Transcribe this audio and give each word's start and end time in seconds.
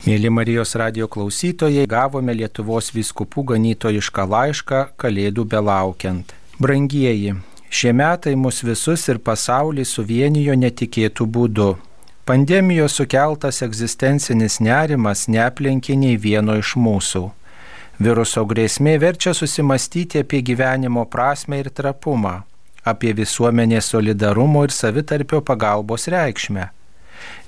Mėly 0.00 0.30
Marijos 0.32 0.70
radio 0.80 1.04
klausytojai, 1.12 1.82
gavome 1.84 2.32
Lietuvos 2.32 2.86
viskupų 2.94 3.42
ganytojišką 3.50 4.24
laišką 4.32 4.78
Kalėdų 4.96 5.44
belaukiant. 5.52 6.32
Brangieji, 6.56 7.34
šie 7.68 7.92
metai 7.92 8.32
mus 8.32 8.62
visus 8.64 9.04
ir 9.12 9.20
pasaulį 9.20 9.84
suvienijo 9.84 10.56
netikėtų 10.56 11.28
būdu. 11.36 11.68
Pandemijos 12.24 12.96
sukeltas 12.96 13.60
egzistencinis 13.68 14.56
nerimas 14.64 15.26
neaplenkė 15.28 16.00
nei 16.00 16.16
vieno 16.16 16.56
iš 16.56 16.78
mūsų. 16.80 17.26
Viruso 18.00 18.48
grėsmė 18.48 18.96
verčia 19.04 19.36
susimastyti 19.36 20.24
apie 20.24 20.40
gyvenimo 20.40 21.04
prasme 21.12 21.60
ir 21.60 21.68
trapumą, 21.68 22.38
apie 22.88 23.12
visuomenės 23.12 23.92
solidarumo 23.92 24.64
ir 24.64 24.72
savitarpio 24.72 25.44
pagalbos 25.44 26.08
reikšmę. 26.08 26.70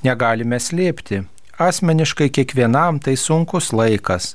Negalime 0.05 0.61
slėpti, 0.61 1.25
Asmeniškai 1.59 2.31
kiekvienam 2.33 2.99
tai 2.99 3.17
sunkus 3.21 3.73
laikas. 3.77 4.35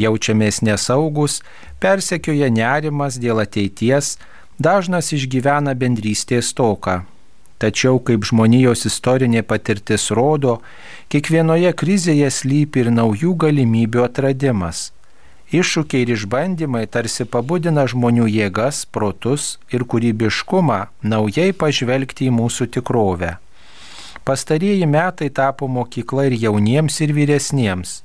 Jaučiamės 0.00 0.62
nesaugus, 0.64 1.42
persekioja 1.78 2.48
nerimas 2.50 3.18
dėl 3.20 3.42
ateities, 3.44 4.16
dažnas 4.58 5.12
išgyvena 5.12 5.74
bendrystės 5.76 6.54
toką. 6.56 7.04
Tačiau, 7.60 8.00
kaip 8.02 8.24
žmonijos 8.26 8.88
istorinė 8.88 9.44
patirtis 9.46 10.10
rodo, 10.10 10.58
kiekvienoje 11.12 11.70
krizėje 11.78 12.32
slypi 12.32 12.82
ir 12.82 12.90
naujų 12.90 13.36
galimybių 13.44 14.02
atradimas. 14.08 14.90
Iššūkiai 15.54 16.02
ir 16.02 16.10
išbandymai 16.16 16.86
tarsi 16.90 17.28
pabudina 17.28 17.84
žmonių 17.86 18.26
jėgas, 18.26 18.86
protus 18.90 19.58
ir 19.70 19.84
kūrybiškumą 19.84 20.80
naujai 21.04 21.52
pažvelgti 21.52 22.26
į 22.26 22.34
mūsų 22.40 22.72
tikrovę. 22.74 23.36
Pastarieji 24.24 24.86
metai 24.86 25.28
tapo 25.30 25.68
mokykla 25.68 26.24
ir 26.26 26.34
jauniems, 26.40 27.00
ir 27.04 27.12
vyresniems. 27.12 28.02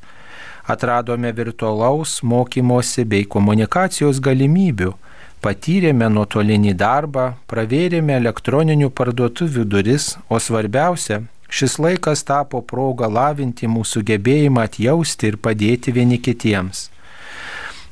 Atradome 0.67 1.31
virtualaus 1.31 2.19
mokymosi 2.23 3.05
bei 3.07 3.23
komunikacijos 3.23 4.19
galimybių, 4.19 4.91
patyrėme 5.39 6.09
nuotolinį 6.11 6.73
darbą, 6.75 7.23
pravėrėme 7.47 8.17
elektroninių 8.19 8.91
parduotuvių 8.91 9.63
duris, 9.63 10.17
o 10.27 10.41
svarbiausia, 10.43 11.21
šis 11.47 11.79
laikas 11.79 12.25
tapo 12.27 12.61
proga 12.61 13.07
lavinti 13.07 13.71
mūsų 13.71 14.03
gebėjimą 14.11 14.67
atjausti 14.67 15.31
ir 15.31 15.39
padėti 15.39 15.95
vieni 15.95 16.19
kitiems. 16.19 16.89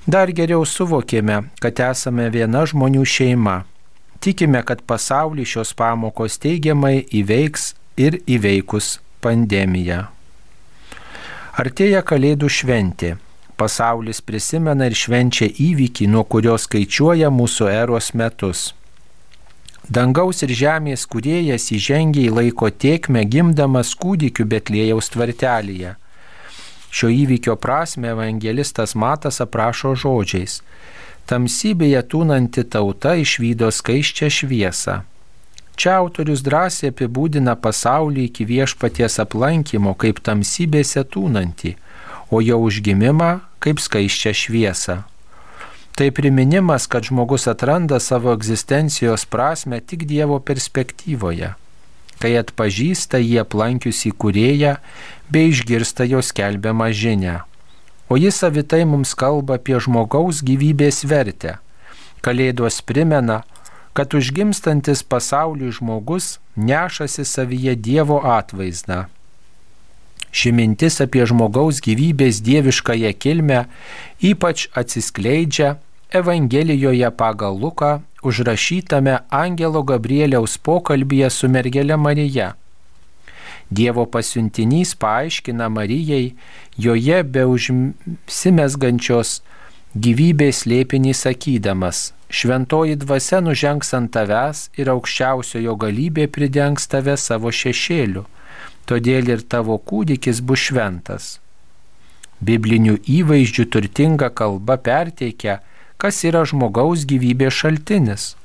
Dar 0.08 0.36
geriau 0.36 0.67
suvokėme, 0.67 1.45
kad 1.64 1.80
esame 1.80 2.28
viena 2.36 2.67
žmonių 2.67 3.08
šeima. 3.08 3.58
Tikime, 4.19 4.62
kad 4.67 4.84
pasaulį 4.84 5.47
šios 5.47 5.72
pamokos 5.80 6.39
teigiamai 6.44 7.06
įveiks 7.08 7.72
ir 7.98 8.22
įveikus 8.30 8.98
pandemiją. 9.22 10.06
Artėja 11.58 12.03
Kalėdų 12.06 12.50
šventė. 12.53 13.16
Pasaulis 13.58 14.22
prisimena 14.22 14.86
ir 14.86 14.94
švenčia 14.94 15.48
įvykį, 15.50 16.06
nuo 16.14 16.22
kurio 16.30 16.53
skaičiuoja 16.62 17.31
mūsų 17.34 17.72
eros 17.73 18.12
metus. 18.14 18.68
Dangaus 19.90 20.44
ir 20.45 20.53
žemės 20.53 21.08
kuriejas 21.09 21.72
įžengė 21.73 22.28
į 22.28 22.36
laiko 22.36 22.70
tiekmę 22.70 23.23
gimdamas 23.25 23.95
kūdikiu 23.98 24.45
Betlėjaus 24.45 25.09
tvartelėje. 25.16 25.95
Šio 26.92 27.09
įvykio 27.09 27.58
prasme 27.58 28.14
evangelistas 28.14 28.94
Matas 28.94 29.42
aprašo 29.42 29.95
žodžiais. 29.98 30.62
Tamsybėje 31.28 32.06
tūnanti 32.14 32.68
tauta 32.70 33.18
išvydo 33.18 33.73
skaiščią 33.73 34.30
šviesą. 34.38 35.02
Čia 35.78 36.00
autorius 36.02 36.42
drąsiai 36.42 36.89
apibūdina 36.89 37.53
pasaulį 37.61 38.23
iki 38.31 38.47
viešpaties 38.50 39.20
aplankymo 39.22 39.94
kaip 40.02 40.23
tamsybėse 40.25 41.03
tūnantį, 41.14 41.75
o 42.34 42.42
jo 42.42 42.58
užgimimą 42.66 43.30
kaip 43.61 43.84
skaiščią 43.84 44.34
šviesą. 44.42 44.95
Tai 45.97 46.08
priminimas, 46.17 46.88
kad 46.89 47.06
žmogus 47.09 47.45
atranda 47.50 48.00
savo 48.02 48.34
egzistencijos 48.34 49.25
prasme 49.29 49.79
tik 49.81 50.06
Dievo 50.09 50.40
perspektyvoje, 50.50 51.52
kai 52.22 52.31
atpažįsta 52.41 53.22
jį 53.22 53.40
aplankiusi 53.41 54.12
kurėją 54.13 54.75
bei 55.29 55.52
išgirsta 55.53 56.06
jo 56.09 56.23
skelbiamą 56.25 56.90
žinę. 56.90 57.40
O 58.09 58.18
jis 58.18 58.38
savitai 58.41 58.81
mums 58.85 59.13
kalba 59.18 59.57
apie 59.62 59.78
žmogaus 59.84 60.41
gyvybės 60.46 61.03
vertę. 61.06 61.57
Kalėdos 62.25 62.79
primena, 62.85 63.41
kad 63.97 64.13
užgimstantis 64.13 65.02
pasauliui 65.03 65.72
žmogus 65.74 66.38
nešasi 66.56 67.25
savyje 67.25 67.74
Dievo 67.75 68.19
atvaizdą. 68.38 69.06
Ši 70.38 70.52
mintis 70.53 71.00
apie 71.02 71.25
žmogaus 71.25 71.80
gyvybės 71.81 72.44
dieviškąją 72.46 73.12
kilmę 73.18 73.63
ypač 74.22 74.68
atsiskleidžia 74.78 75.78
Evangelijoje 76.13 77.09
pagal 77.18 77.58
Luką 77.58 77.91
užrašytame 78.22 79.18
Angelo 79.34 79.81
Gabrieliaus 79.84 80.59
pokalbėje 80.62 81.29
su 81.34 81.50
mergelė 81.50 81.97
Marija. 81.97 82.53
Dievo 83.74 84.06
pasiuntinys 84.06 84.94
paaiškina 85.02 85.74
Marijai 85.74 86.35
joje 86.78 87.24
be 87.24 87.50
užsimesgančios 87.50 89.41
gyvybės 89.96 90.66
lėpinį 90.68 91.14
sakydamas, 91.16 92.12
šventoji 92.30 92.98
dvasia 93.00 93.40
nužengs 93.40 93.94
ant 93.96 94.12
tavęs 94.12 94.70
ir 94.75 94.92
aukščiausiojo 94.92 95.75
galybė 95.80 96.28
pridengs 96.28 96.88
tave 96.92 97.16
savo 97.18 97.52
šešėliu, 97.52 98.26
todėl 98.86 99.30
ir 99.30 99.42
tavo 99.47 99.78
kūdikis 99.80 100.42
bus 100.42 100.68
šventas. 100.68 101.40
Biblinių 102.44 103.00
įvaizdžių 103.08 103.66
turtinga 103.72 104.30
kalba 104.30 104.78
perteikia, 104.78 105.62
kas 105.97 106.22
yra 106.28 106.44
žmogaus 106.46 107.08
gyvybės 107.09 107.56
šaltinis. 107.56 108.36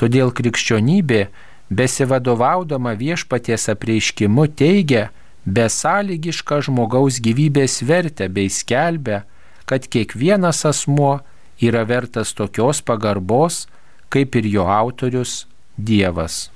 Todėl 0.00 0.32
krikščionybė, 0.34 1.28
besivadovaudama 1.70 2.96
viešpaties 2.98 3.68
apreiškimu, 3.70 4.48
teigia 4.48 5.10
besąlygišką 5.46 6.64
žmogaus 6.66 7.20
gyvybės 7.22 7.84
vertę 7.86 8.26
bei 8.28 8.50
skelbia, 8.50 9.22
kad 9.66 9.86
kiekvienas 9.90 10.64
asmuo 10.64 11.18
yra 11.60 11.82
vertas 11.84 12.32
tokios 12.34 12.82
pagarbos, 12.82 13.66
kaip 14.08 14.36
ir 14.38 14.46
jo 14.46 14.66
autorius 14.70 15.46
Dievas. 15.76 16.46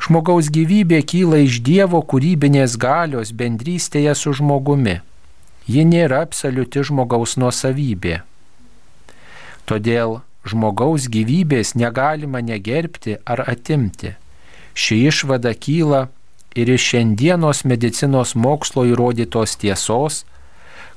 Žmogaus 0.00 0.48
gyvybė 0.52 1.02
kyla 1.08 1.42
iš 1.44 1.60
Dievo 1.64 2.00
kūrybinės 2.00 2.76
galios 2.80 3.32
bendrystėje 3.36 4.14
su 4.16 4.32
žmogumi. 4.38 5.00
Ji 5.66 5.82
nėra 5.88 6.22
absoliuti 6.24 6.84
žmogaus 6.86 7.34
nuosavybė. 7.40 8.20
Todėl 9.66 10.20
žmogaus 10.46 11.08
gyvybės 11.10 11.74
negalima 11.74 12.40
negerbti 12.44 13.18
ar 13.26 13.42
atimti. 13.50 14.14
Ši 14.76 15.00
išvada 15.10 15.52
kyla 15.58 16.06
ir 16.54 16.70
iš 16.70 16.92
šiandienos 16.92 17.64
medicinos 17.66 18.36
mokslo 18.38 18.86
įrodytos 18.86 19.56
tiesos, 19.60 20.22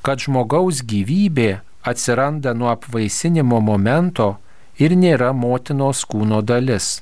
kad 0.06 0.22
žmogaus 0.24 0.84
gyvybė 0.86 1.60
atsiranda 1.84 2.54
nuo 2.54 2.72
apvaisinimo 2.72 3.60
momento 3.64 4.36
ir 4.80 4.96
nėra 4.96 5.34
motinos 5.36 6.06
kūno 6.08 6.42
dalis. 6.46 7.00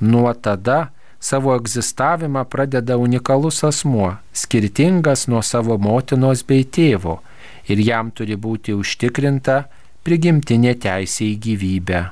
Nuo 0.00 0.32
tada 0.34 0.90
savo 1.20 1.54
egzistavimą 1.56 2.44
pradeda 2.52 2.96
unikalus 3.00 3.62
asmuo, 3.64 4.14
skirtingas 4.32 5.28
nuo 5.28 5.42
savo 5.42 5.78
motinos 5.78 6.42
bei 6.48 6.64
tėvo, 6.64 7.20
ir 7.68 7.80
jam 7.80 8.10
turi 8.10 8.36
būti 8.36 8.74
užtikrinta 8.76 9.64
prigimtinė 10.04 10.74
teisė 10.80 11.30
į 11.32 11.36
gyvybę. 11.46 12.02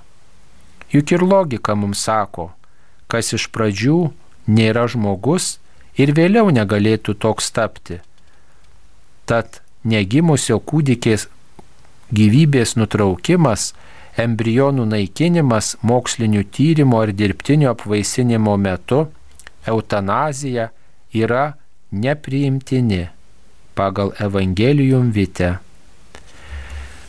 Juk 0.93 1.12
ir 1.12 1.25
logika 1.25 1.77
mums 1.77 2.05
sako, 2.05 2.50
kas 3.09 3.33
iš 3.37 3.49
pradžių 3.53 3.99
nėra 4.49 4.87
žmogus 4.89 5.56
ir 6.00 6.12
vėliau 6.17 6.53
negalėtų 6.53 7.17
toks 7.21 7.53
tapti. 7.56 8.00
Tad 9.29 9.62
negimusio 9.84 10.58
kūdikės 10.61 11.26
gyvybės 12.12 12.76
nutraukimas, 12.76 13.73
embrionų 14.20 14.87
naikinimas 14.90 15.76
mokslinių 15.82 16.44
tyrimų 16.52 17.00
ar 17.06 17.12
dirbtinio 17.17 17.73
apvaisinimo 17.73 18.56
metu, 18.61 19.06
eutanazija 19.67 20.69
yra 21.14 21.55
nepriimtini 21.93 23.08
pagal 23.75 24.12
Evangelium 24.20 25.12
vite. 25.12 25.56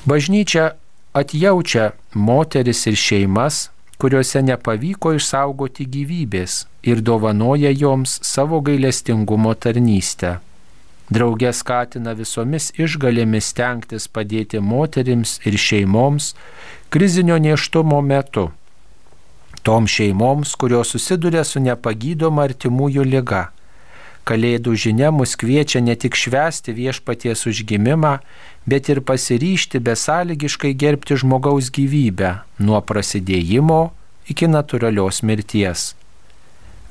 Bažnyčia 0.05 0.73
atjaučia 1.13 1.91
moteris 2.13 2.85
ir 2.87 2.95
šeimas, 2.99 3.69
kuriuose 3.99 4.41
nepavyko 4.43 5.13
išsaugoti 5.15 5.85
gyvybės 5.87 6.63
ir 6.83 6.99
dovanoja 6.99 7.71
joms 7.71 8.17
savo 8.23 8.59
gailestingumo 8.63 9.53
tarnystę. 9.55 10.39
Drauge 11.13 11.51
skatina 11.53 12.13
visomis 12.17 12.71
išgalėmis 12.79 13.51
stengtis 13.53 14.07
padėti 14.17 14.61
moterims 14.73 15.39
ir 15.47 15.57
šeimoms 15.67 16.33
krizinio 16.93 17.37
neštumo 17.47 17.99
metu. 18.01 18.49
Tom 19.63 19.87
šeimoms, 19.87 20.55
kurios 20.59 20.95
susiduria 20.95 21.43
su 21.47 21.61
nepagydoma 21.63 22.47
artimųjų 22.49 23.05
lyga, 23.07 23.43
Kalėdų 24.23 24.73
žinia 24.79 25.09
mus 25.11 25.35
kviečia 25.35 25.81
ne 25.83 25.97
tik 25.99 26.15
švęsti 26.15 26.71
viešpaties 26.71 27.43
užgimimą, 27.49 28.13
bet 28.63 28.87
ir 28.87 29.01
pasiryšti 29.03 29.81
besąlygiškai 29.83 30.71
gerbti 30.79 31.17
žmogaus 31.19 31.67
gyvybę 31.75 32.37
nuo 32.63 32.79
prasidėjimo 32.79 33.81
iki 34.31 34.47
natūralios 34.47 35.19
mirties. 35.27 35.91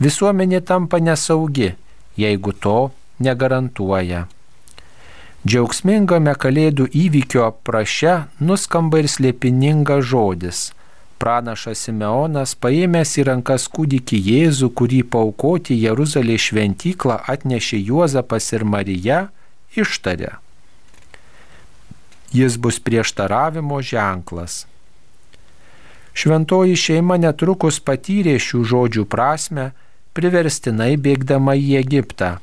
Visuomenė 0.02 0.60
tampa 0.60 1.00
nesaugi, 1.00 1.72
jeigu 2.20 2.52
to 2.52 2.90
negarantuoja. 3.22 4.26
Džiaugsmingame 5.46 6.36
kalėdų 6.38 6.86
įvykio 7.06 7.48
praše 7.66 8.20
nuskamba 8.38 9.02
ir 9.02 9.10
slėpiningas 9.10 10.06
žodis 10.12 10.68
pranašas 11.22 11.84
Simeonas, 11.86 12.56
paėmęs 12.58 13.14
į 13.20 13.26
rankas 13.30 13.68
kūdikį 13.70 14.18
Jėzų, 14.28 14.72
kurį 14.78 15.02
paukoti 15.14 15.76
Jeruzalės 15.78 16.48
šventyklą 16.48 17.20
atnešė 17.34 17.78
Juozapas 17.78 18.50
ir 18.56 18.66
Marija, 18.66 19.20
ištarė. 19.78 20.34
Jis 22.34 22.58
bus 22.64 22.80
prieštaravimo 22.82 23.78
ženklas. 23.86 24.64
Šventoji 26.16 26.74
šeima 26.76 27.20
netrukus 27.20 27.78
patyrė 27.80 28.38
šių 28.42 28.64
žodžių 28.72 29.04
prasme, 29.14 29.70
priverstinai 30.16 30.96
bėgdama 31.00 31.54
į 31.56 31.76
Egiptą 31.84 32.38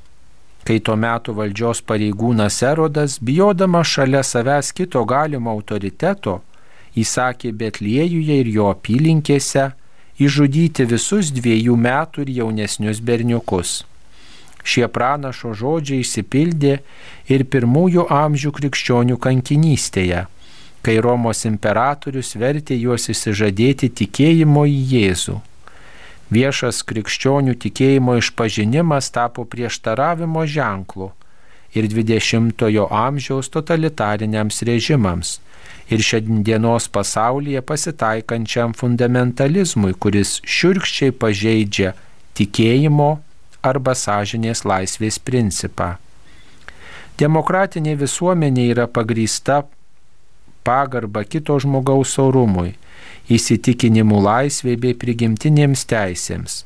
kai 0.68 0.80
tuo 0.84 0.96
metu 1.00 1.34
valdžios 1.38 1.82
pareigūnas 1.88 2.62
Erodas, 2.66 3.18
bijodama 3.22 3.84
šalia 3.84 4.24
savęs 4.24 4.72
kito 4.76 5.04
galimo 5.06 5.52
autoriteto, 5.52 6.40
įsakė 7.00 7.52
Betliejuje 7.56 8.40
ir 8.44 8.50
jo 8.54 8.70
apylinkėse 8.74 9.70
išžudyti 10.20 10.86
visus 10.90 11.32
dviejų 11.36 11.78
metų 11.80 12.26
ir 12.26 12.34
jaunesnius 12.42 13.00
berniukus. 13.00 13.84
Šie 14.64 14.88
pranašo 14.92 15.54
žodžiai 15.56 16.04
išsipildė 16.04 16.80
ir 17.32 17.46
pirmųjų 17.48 18.10
amžių 18.12 18.52
krikščionių 18.58 19.18
kankinystėje, 19.24 20.26
kai 20.84 20.98
Romos 21.04 21.46
imperatorius 21.48 22.36
vertė 22.36 22.76
juos 22.78 23.08
įsižadėti 23.14 23.90
tikėjimo 24.02 24.66
į 24.68 24.82
Jėzų. 24.94 25.40
Viešas 26.30 26.84
krikščionių 26.86 27.56
tikėjimo 27.58 28.20
išpažinimas 28.20 29.10
tapo 29.14 29.46
prieštaravimo 29.50 30.44
ženklu 30.46 31.10
ir 31.74 31.88
20-ojo 31.90 32.86
amžiaus 32.94 33.50
totalitariniams 33.54 34.62
režimams 34.70 35.40
ir 35.90 36.04
šiandienos 36.06 36.86
pasaulyje 36.94 37.64
pasitaikančiam 37.66 38.76
fundamentalizmui, 38.78 39.96
kuris 39.98 40.38
šiurkščiai 40.46 41.16
pažeidžia 41.18 41.96
tikėjimo 42.38 43.10
arba 43.66 43.98
sąžinės 43.98 44.64
laisvės 44.70 45.18
principą. 45.20 45.96
Demokratinė 47.20 47.98
visuomenė 48.00 48.70
yra 48.76 48.86
pagrįsta 48.88 49.64
pagarba 50.70 51.26
kito 51.26 51.58
žmogaus 51.64 52.16
orumui, 52.22 52.76
įsitikinimų 53.36 54.20
laisvė 54.26 54.76
bei 54.84 54.98
prigimtinėms 55.04 55.86
teisėms. 55.90 56.64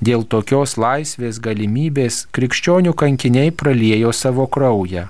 Dėl 0.00 0.24
tokios 0.32 0.76
laisvės 0.80 1.40
galimybės 1.44 2.24
krikščionių 2.36 2.94
kankiniai 3.02 3.52
praliejo 3.62 4.12
savo 4.16 4.46
kraują. 4.48 5.08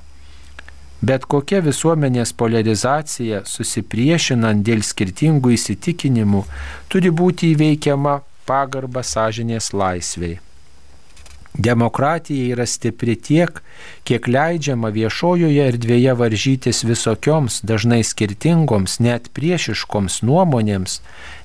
Bet 1.00 1.24
kokia 1.32 1.62
visuomenės 1.64 2.34
polarizacija, 2.36 3.44
susipriešinant 3.48 4.66
dėl 4.66 4.82
skirtingų 4.84 5.54
įsitikinimų, 5.56 6.42
turi 6.92 7.14
būti 7.22 7.54
įveikiama 7.54 8.18
pagarba 8.50 9.06
sąžinės 9.06 9.72
laisviai. 9.72 10.40
Demokratija 11.54 12.54
yra 12.54 12.66
stipri 12.66 13.16
tiek, 13.16 13.62
kiek 14.06 14.28
leidžiama 14.30 14.92
viešojoje 14.94 15.66
erdvėje 15.72 16.14
varžytis 16.16 16.84
visokioms, 16.86 17.60
dažnai 17.66 18.02
skirtingoms, 18.06 19.00
net 19.02 19.32
priešiškoms 19.34 20.20
nuomonėms, 20.22 21.00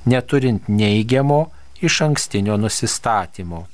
neturint 0.06 0.70
neigiamo 0.70 1.46
iš 1.82 2.02
ankstinio 2.06 2.60
nusistatymo. 2.62 3.66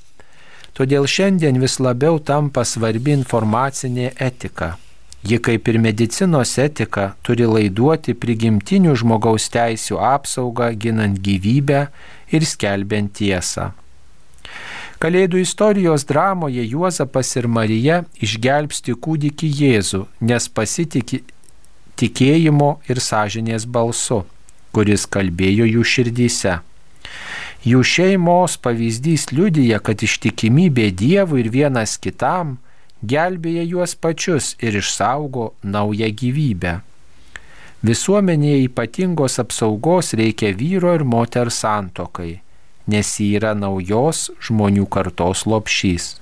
Todėl 0.72 1.04
šiandien 1.04 1.60
vis 1.60 1.76
labiau 1.84 2.16
tampa 2.18 2.64
svarbi 2.64 3.12
informacinė 3.12 4.14
etika 4.16 4.76
Ji 5.22 5.38
kaip 5.38 5.68
ir 5.70 5.76
medicinos 5.78 6.56
etika 6.58 7.12
turi 7.22 7.46
laiduoti 7.46 8.14
prigimtinių 8.18 8.96
žmogaus 8.98 9.46
teisų 9.54 10.00
apsaugą, 10.02 10.72
ginant 10.74 11.20
gyvybę 11.22 11.84
ir 12.34 12.46
skelbiant 12.48 13.14
tiesą. 13.20 13.70
Kalėdų 15.02 15.40
istorijos 15.42 16.04
dramoje 16.06 16.62
Juozapas 16.62 17.32
ir 17.34 17.48
Marija 17.50 18.04
išgelbsti 18.22 18.92
kūdikį 19.02 19.48
Jėzų, 19.60 20.04
nes 20.22 20.44
pasitikė 20.46 21.18
tikėjimo 21.98 22.68
ir 22.86 23.00
sąžinės 23.02 23.66
balsu, 23.66 24.20
kuris 24.70 25.08
kalbėjo 25.10 25.66
jų 25.66 25.86
širdyse. 25.94 26.60
Jų 27.66 27.82
šeimos 27.82 28.54
pavyzdys 28.62 29.28
liudyja, 29.34 29.80
kad 29.82 30.06
ištikimybė 30.06 30.92
Dievui 30.94 31.42
ir 31.42 31.50
vienas 31.50 31.96
kitam 31.98 32.56
gelbėja 33.02 33.66
juos 33.72 33.96
pačius 33.98 34.54
ir 34.62 34.78
išsaugo 34.78 35.50
naują 35.62 36.12
gyvybę. 36.22 36.76
Visuomenėje 37.82 38.62
ypatingos 38.68 39.42
apsaugos 39.42 40.14
reikia 40.14 40.54
vyro 40.54 40.94
ir 40.94 41.02
moters 41.02 41.58
santokai, 41.66 42.36
nes 42.86 43.14
ji 43.18 43.36
yra 43.38 43.52
naujos 43.54 44.30
žmonių 44.42 44.88
kartos 44.90 45.46
lopšys. 45.46 46.16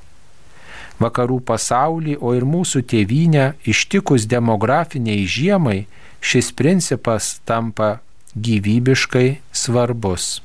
Vakarų 1.00 1.40
pasaulį, 1.48 2.18
o 2.20 2.34
ir 2.36 2.44
mūsų 2.44 2.84
tėvynę 2.92 3.54
ištikus 3.64 4.28
demografiniai 4.28 5.24
žiemai, 5.24 5.86
šis 6.20 6.52
principas 6.52 7.38
tampa 7.48 8.00
gyvybiškai 8.36 9.40
svarbus. 9.52 10.40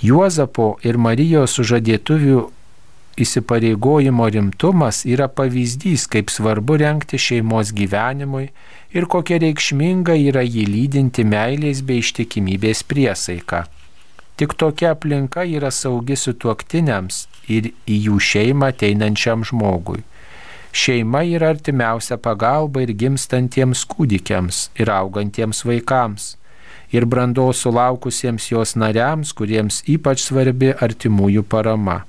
Juozapo 0.00 0.76
ir 0.84 0.96
Marijos 1.00 1.56
sužadėtuvių 1.56 2.40
įsipareigojimo 3.16 4.26
rimtumas 4.28 5.04
yra 5.08 5.28
pavyzdys, 5.28 6.04
kaip 6.12 6.32
svarbu 6.32 6.76
renkti 6.82 7.20
šeimos 7.20 7.72
gyvenimui 7.76 8.50
ir 8.96 9.08
kokia 9.12 9.40
reikšminga 9.40 10.16
yra 10.28 10.44
jį 10.44 10.66
lydinti 10.68 11.24
meilės 11.24 11.80
bei 11.84 12.04
ištikimybės 12.04 12.84
priesaika. 12.84 13.64
Tik 14.36 14.52
tokia 14.60 14.90
aplinka 14.92 15.46
yra 15.48 15.70
saugi 15.72 16.16
sutuoktiniams 16.20 17.22
ir 17.48 17.70
į 17.88 18.00
jų 18.08 18.18
šeimą 18.20 18.68
ateinančiam 18.74 19.44
žmogui. 19.48 20.02
Šeima 20.76 21.22
yra 21.24 21.54
artimiausia 21.54 22.18
pagalba 22.20 22.82
ir 22.84 22.92
gimstantiems 23.00 23.86
kūdikiams 23.88 24.58
ir 24.76 24.90
augantiems 24.92 25.62
vaikams, 25.64 26.34
ir 26.92 27.06
brandos 27.08 27.62
sulaukusiems 27.64 28.50
jos 28.50 28.74
nariams, 28.76 29.32
kuriems 29.32 29.80
ypač 29.88 30.26
svarbi 30.26 30.74
artimųjų 30.74 31.46
parama. 31.48 32.02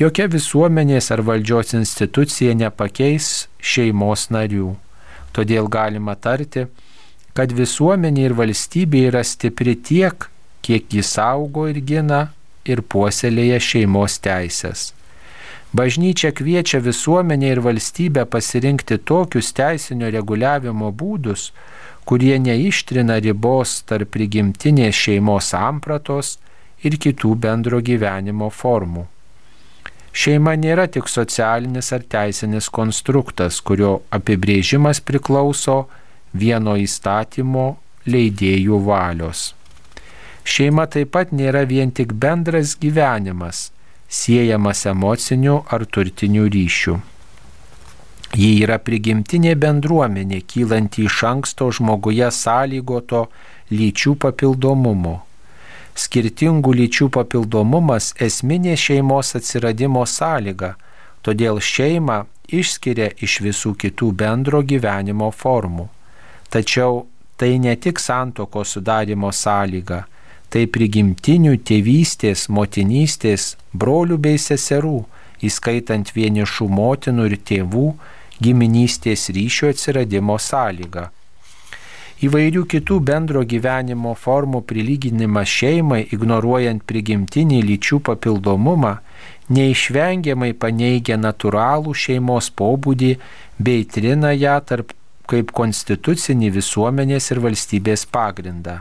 Jokia 0.00 0.30
visuomenės 0.32 1.10
ar 1.12 1.20
valdžios 1.26 1.74
institucija 1.76 2.54
nepakeis 2.56 3.48
šeimos 3.60 4.28
narių. 4.32 4.76
Todėl 5.36 5.68
galima 5.68 6.14
tarti, 6.16 6.64
kad 7.36 7.52
visuomenė 7.52 8.30
ir 8.30 8.34
valstybė 8.38 9.04
yra 9.10 9.24
stipri 9.26 9.76
tiek, 9.76 10.30
kiek 10.62 10.86
jis 10.92 11.14
saugo 11.18 11.66
ir 11.70 11.80
gina 11.80 12.28
ir 12.64 12.82
puoselėja 12.82 13.58
šeimos 13.62 14.18
teisės. 14.24 14.92
Bažnyčia 15.72 16.32
kviečia 16.32 16.80
visuomenę 16.80 17.50
ir 17.52 17.60
valstybę 17.60 18.24
pasirinkti 18.32 18.96
tokius 19.10 19.52
teisinio 19.52 20.08
reguliavimo 20.14 20.88
būdus, 21.02 21.50
kurie 22.08 22.38
neištrina 22.40 23.18
ribos 23.20 23.82
tarp 23.88 24.14
prigimtinės 24.16 24.96
šeimos 24.96 25.50
sampratos 25.52 26.38
ir 26.80 26.96
kitų 26.96 27.34
bendro 27.44 27.82
gyvenimo 27.84 28.48
formų. 28.48 29.04
Šeima 30.18 30.56
nėra 30.56 30.88
tik 30.88 31.10
socialinis 31.12 31.92
ar 31.92 32.02
teisinis 32.14 32.70
konstruktas, 32.72 33.60
kurio 33.60 34.00
apibrėžimas 34.10 35.02
priklauso 35.04 35.82
vieno 36.32 36.78
įstatymo 36.80 37.68
leidėjų 38.08 38.80
valios. 38.88 39.52
Šeima 40.48 40.86
taip 40.92 41.12
pat 41.16 41.34
nėra 41.34 41.64
vien 41.68 41.92
tik 41.92 42.14
bendras 42.24 42.74
gyvenimas, 42.80 43.68
siejamas 44.08 44.86
emociniu 44.88 45.60
ar 45.68 45.84
turtiniu 45.84 46.48
ryšiu. 46.54 46.98
Ji 48.38 48.50
yra 48.64 48.80
prigimtinė 48.84 49.54
bendruomenė, 49.60 50.42
kylanti 50.48 51.06
iš 51.08 51.22
anksto 51.32 51.70
žmoguje 51.78 52.28
sąlygoto 52.42 53.24
lyčių 53.72 54.14
papildomumo 54.24 55.16
skirtingų 55.98 56.74
lyčių 56.80 57.08
papildomumas 57.14 58.12
esminė 58.26 58.76
šeimos 58.78 59.34
atsiradimo 59.38 60.04
sąlyga, 60.06 60.74
todėl 61.26 61.58
šeimą 61.70 62.18
išskiria 62.60 63.10
iš 63.24 63.40
visų 63.46 63.74
kitų 63.82 64.12
bendro 64.22 64.62
gyvenimo 64.62 65.30
formų. 65.34 65.88
Tačiau 66.52 67.04
tai 67.38 67.58
ne 67.62 67.74
tik 67.76 68.00
santoko 68.00 68.64
sudarimo 68.64 69.32
sąlyga, 69.34 70.04
tai 70.52 70.64
prigimtinių 70.72 71.58
tėvystės, 71.68 72.46
motinystės, 72.48 73.54
brolių 73.72 74.18
bei 74.24 74.40
seserų, 74.40 75.02
įskaitant 75.44 76.14
vienišų 76.16 76.68
motinų 76.72 77.28
ir 77.30 77.36
tėvų 77.50 77.86
giminystės 78.42 79.28
ryšio 79.34 79.72
atsiradimo 79.74 80.38
sąlygą. 80.40 81.08
Įvairių 82.18 82.64
kitų 82.66 82.96
bendro 83.06 83.44
gyvenimo 83.46 84.16
formų 84.18 84.64
prilyginimas 84.66 85.52
šeimai, 85.54 86.00
ignoruojant 86.10 86.82
prigimtinį 86.90 87.60
lyčių 87.68 88.00
papildomumą, 88.08 88.96
neišvengiamai 89.54 90.50
paneigia 90.58 91.14
natūralų 91.20 91.94
šeimos 91.94 92.50
pobūdį 92.58 93.12
bei 93.62 93.86
trina 93.86 94.34
ją 94.34 94.58
tarp 94.66 94.90
kaip 95.30 95.52
konstitucinį 95.54 96.50
visuomenės 96.58 97.30
ir 97.30 97.42
valstybės 97.44 98.06
pagrindą. 98.10 98.80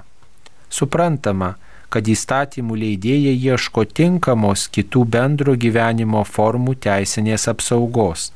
Suprantama, 0.70 1.56
kad 1.90 2.08
įstatymų 2.08 2.76
leidėjai 2.82 3.36
ieško 3.52 3.86
tinkamos 4.00 4.68
kitų 4.76 5.06
bendro 5.16 5.56
gyvenimo 5.56 6.24
formų 6.28 6.76
teisinės 6.84 7.48
apsaugos. 7.52 8.32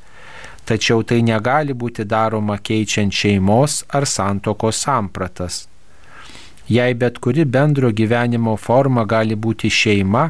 Tačiau 0.66 1.04
tai 1.04 1.20
negali 1.26 1.74
būti 1.74 2.06
daroma 2.06 2.58
keičiant 2.58 3.14
šeimos 3.14 3.82
ar 3.90 4.08
santokos 4.08 4.80
sampratas. 4.86 5.66
Jei 6.72 6.94
bet 6.96 7.18
kuri 7.20 7.44
bendro 7.44 7.90
gyvenimo 7.92 8.56
forma 8.56 9.04
gali 9.04 9.36
būti 9.36 9.68
šeima, 9.68 10.30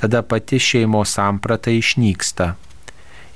tada 0.00 0.22
pati 0.22 0.58
šeimos 0.58 1.12
samprata 1.14 1.70
išnyksta. 1.70 2.54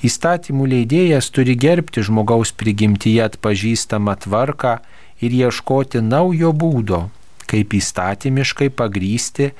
Įstatymų 0.04 0.66
leidėjas 0.72 1.30
turi 1.32 1.54
gerbti 1.56 2.02
žmogaus 2.04 2.50
prigimtyje 2.60 3.22
atpažįstamą 3.28 4.16
tvarką 4.24 4.78
ir 5.24 5.36
ieškoti 5.44 6.02
naujo 6.04 6.50
būdo, 6.52 7.04
kaip 7.50 7.74
įstatymiškai 7.78 8.70
pagrysti 8.74 9.50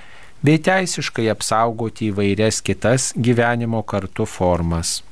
bei 0.45 0.61
teisiškai 0.61 1.29
apsaugoti 1.33 2.13
įvairias 2.13 2.61
kitas 2.65 3.13
gyvenimo 3.17 3.83
kartu 3.83 4.27
formas. 4.29 5.03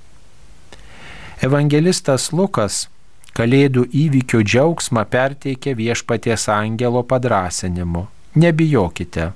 Evangelistas 1.42 2.30
Lukas 2.32 2.86
Kalėdų 3.32 3.86
įvykių 3.96 4.42
džiaugsmą 4.44 5.06
perteikia 5.08 5.72
viešpaties 5.72 6.50
angelo 6.52 7.00
padrasinimu. 7.08 8.04
Nebijokite 8.36 9.30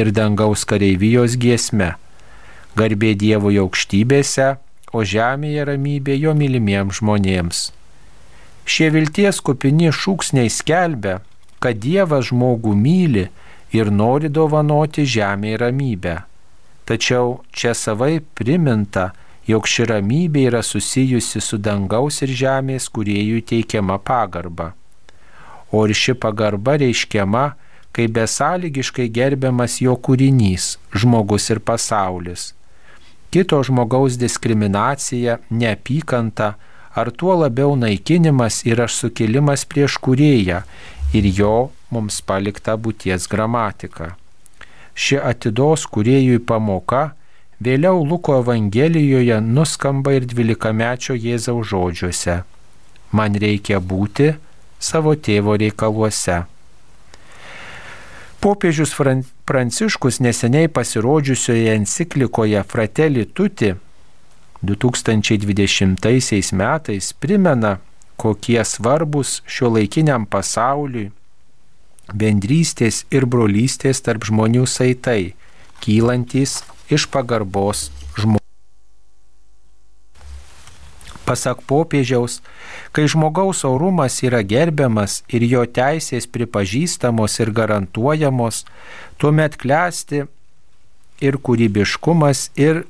ir 0.00 0.10
dangaus 0.16 0.64
kareivijos 0.64 1.36
giesme. 1.36 1.90
Garbė 2.74 3.12
Dievui 3.20 3.58
aukštybėse, 3.60 4.54
o 4.96 5.04
žemėje 5.04 5.66
ramybė 5.68 6.16
jo 6.16 6.32
mylimiems 6.34 7.02
žmonėms. 7.02 7.60
Šie 8.64 8.88
vilties 8.94 9.42
kupini 9.44 9.92
šūksniai 9.92 10.48
skelbia, 10.48 11.18
kad 11.64 11.80
Dievas 11.80 12.28
žmogų 12.28 12.74
myli 12.76 13.24
ir 13.72 13.90
nori 13.90 14.28
dovanoti 14.28 15.06
žemėje 15.08 15.60
ramybę. 15.64 16.16
Tačiau 16.84 17.38
čia 17.56 17.72
savai 17.72 18.18
priminta, 18.20 19.12
jog 19.48 19.64
ši 19.68 19.86
ramybė 19.88 20.48
yra 20.50 20.60
susijusi 20.62 21.40
su 21.40 21.56
dangaus 21.56 22.20
ir 22.24 22.32
žemės 22.36 22.90
kuriejų 22.92 23.40
teikiama 23.48 23.96
pagarba. 23.98 24.72
O 25.72 25.86
ir 25.88 25.96
ši 25.96 26.14
pagarba 26.20 26.76
reiškiama, 26.82 27.46
kai 27.94 28.06
besąlygiškai 28.12 29.08
gerbiamas 29.08 29.80
jo 29.80 29.96
kūrinys- 29.96 30.76
žmogus 31.00 31.48
ir 31.50 31.60
pasaulis. 31.60 32.52
Kito 33.30 33.62
žmogaus 33.62 34.18
diskriminacija, 34.20 35.38
neapykanta 35.50 36.54
ar 36.94 37.10
tuo 37.10 37.34
labiau 37.34 37.74
naikinimas 37.76 38.62
yra 38.66 38.86
sukilimas 38.88 39.64
prieš 39.64 39.98
kurėją 39.98 40.62
ir 41.14 41.26
jo 41.38 41.54
mums 41.94 42.20
palikta 42.26 42.76
būties 42.76 43.28
gramatika. 43.30 44.14
Ši 44.94 45.18
atidos 45.30 45.86
kuriejui 45.90 46.40
pamoka 46.46 47.14
vėliau 47.64 48.02
Luko 48.06 48.38
Evangelijoje 48.42 49.40
nuskamba 49.42 50.14
ir 50.18 50.26
dvylikamečio 50.30 51.16
Jėzaus 51.18 51.70
žodžiuose. 51.70 52.42
Man 53.14 53.38
reikia 53.38 53.80
būti 53.80 54.34
savo 54.82 55.14
tėvo 55.14 55.56
reikaluose. 55.58 56.42
Popiežius 58.44 58.92
Pranciškus 59.48 60.20
neseniai 60.20 60.68
pasirodžiusioje 60.68 61.72
enciklikoje 61.78 62.62
Fratelli 62.68 63.24
Tutti 63.24 63.70
2020 64.64 66.52
metais 66.52 67.12
primena, 67.12 67.78
kokie 68.16 68.62
svarbus 68.64 69.40
šio 69.46 69.72
laikiniam 69.74 70.26
pasauliui 70.26 71.10
bendrystės 72.12 73.04
ir 73.14 73.26
brolystės 73.26 74.02
tarp 74.04 74.26
žmonių 74.28 74.66
saitai, 74.68 75.34
kylantis 75.80 76.62
iš 76.92 77.08
pagarbos 77.08 77.88
žmonių. 78.18 78.40
Pasak 81.24 81.62
popiežiaus, 81.64 82.42
kai 82.92 83.06
žmogaus 83.08 83.62
orumas 83.64 84.18
yra 84.20 84.42
gerbiamas 84.44 85.22
ir 85.32 85.46
jo 85.48 85.64
teisės 85.64 86.28
pripažįstamos 86.28 87.38
ir 87.40 87.52
garantuojamos, 87.56 88.66
tuomet 89.16 89.56
klesti 89.56 90.26
ir 91.24 91.40
kūrybiškumas, 91.40 92.50
ir 92.60 92.84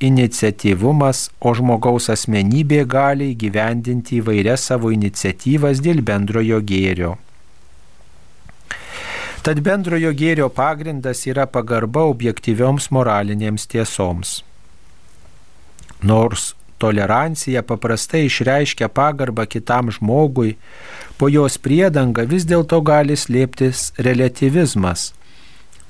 iniciatyvumas, 0.00 1.28
o 1.40 1.52
žmogaus 1.56 2.08
asmenybė 2.12 2.84
gali 2.88 3.30
įgyvendinti 3.34 4.20
įvairias 4.20 4.68
savo 4.70 4.92
iniciatyvas 4.94 5.82
dėl 5.84 6.00
bendrojo 6.06 6.60
gėrio. 6.64 7.16
Tad 9.40 9.62
bendrojo 9.64 10.12
gėrio 10.12 10.50
pagrindas 10.52 11.24
yra 11.28 11.46
pagarba 11.48 12.02
objektyvioms 12.12 12.90
moralinėms 12.92 13.64
tiesoms. 13.72 14.40
Nors 16.04 16.50
tolerancija 16.80 17.62
paprastai 17.64 18.26
išreiškia 18.26 18.88
pagarbą 18.92 19.46
kitam 19.48 19.92
žmogui, 19.92 20.56
po 21.16 21.28
jos 21.28 21.56
priedanga 21.60 22.24
vis 22.28 22.46
dėlto 22.48 22.80
gali 22.84 23.16
slėptis 23.16 23.90
relativizmas, 24.08 25.10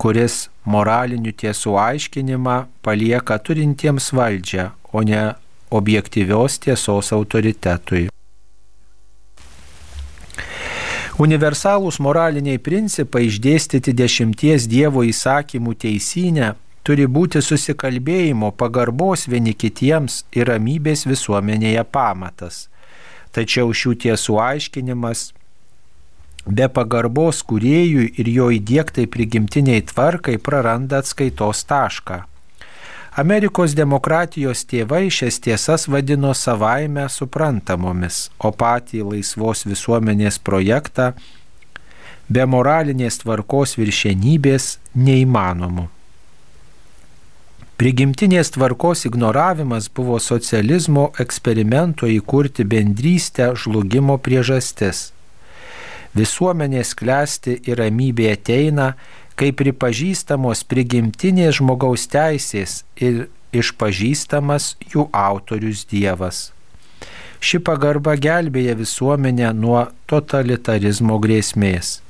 kuris 0.01 0.47
moralinių 0.65 1.33
tiesų 1.43 1.77
aiškinimą 1.81 2.57
palieka 2.85 3.37
turintiems 3.45 4.11
valdžią, 4.17 4.71
o 4.97 5.03
ne 5.05 5.35
objektyvios 5.71 6.57
tiesos 6.65 7.13
autoritetui. 7.13 8.09
Universalūs 11.21 11.99
moraliniai 12.01 12.59
principai 12.65 13.27
išdėstyti 13.29 13.93
dešimties 13.93 14.65
Dievo 14.73 15.03
įsakymų 15.05 15.75
teisinę 15.85 16.55
turi 16.87 17.05
būti 17.05 17.43
susikalbėjimo, 17.45 18.55
pagarbos 18.57 19.27
vieni 19.29 19.53
kitiems 19.53 20.23
ir 20.33 20.49
ramybės 20.49 21.05
visuomenėje 21.11 21.85
pamatas. 21.93 22.71
Tačiau 23.37 23.69
šių 23.77 23.93
tiesų 24.07 24.41
aiškinimas 24.41 25.29
be 26.47 26.69
pagarbos 26.69 27.43
kuriejui 27.43 28.09
ir 28.17 28.29
jo 28.33 28.49
įdėktai 28.55 29.07
prigimtiniai 29.13 29.85
tvarkai 29.93 30.39
praranda 30.39 31.01
atskaitos 31.05 31.65
tašką. 31.69 32.25
Amerikos 33.21 33.75
demokratijos 33.75 34.63
tėvai 34.71 35.09
šias 35.11 35.41
tiesas 35.43 35.89
vadino 35.91 36.31
savaime 36.35 37.09
suprantamomis, 37.11 38.29
o 38.39 38.53
patį 38.55 39.03
laisvos 39.03 39.67
visuomenės 39.67 40.39
projektą 40.39 41.13
be 42.31 42.45
moralinės 42.47 43.19
tvarkos 43.25 43.75
viršenybės 43.81 44.77
neįmanomu. 44.95 45.89
Prigimtinės 47.81 48.53
tvarkos 48.55 49.07
ignoravimas 49.09 49.89
buvo 49.89 50.19
socializmo 50.21 51.11
eksperimento 51.19 52.07
įkurti 52.07 52.67
bendrystę 52.69 53.55
žlugimo 53.57 54.19
priežastis. 54.21 55.11
Visuomenės 56.17 56.95
klesti 56.99 57.55
ir 57.71 57.79
ramybė 57.79 58.33
ateina, 58.35 58.95
kai 59.39 59.53
pripažįstamos 59.57 60.65
prigimtinės 60.69 61.61
žmogaus 61.61 62.09
teisės 62.11 62.83
ir 62.99 63.29
išpažįstamas 63.55 64.75
jų 64.91 65.07
autorius 65.15 65.85
Dievas. 65.91 66.51
Ši 67.41 67.63
pagarba 67.65 68.17
gelbėja 68.21 68.75
visuomenę 68.77 69.53
nuo 69.57 69.87
totalitarizmo 70.11 71.17
grėsmės. 71.23 72.01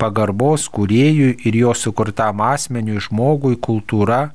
Pagarbos 0.00 0.66
kuriejui 0.68 1.36
ir 1.46 1.60
jo 1.60 1.76
sukurtam 1.76 2.42
asmeniui 2.44 2.98
žmogui 3.04 3.54
kultūra 3.56 4.32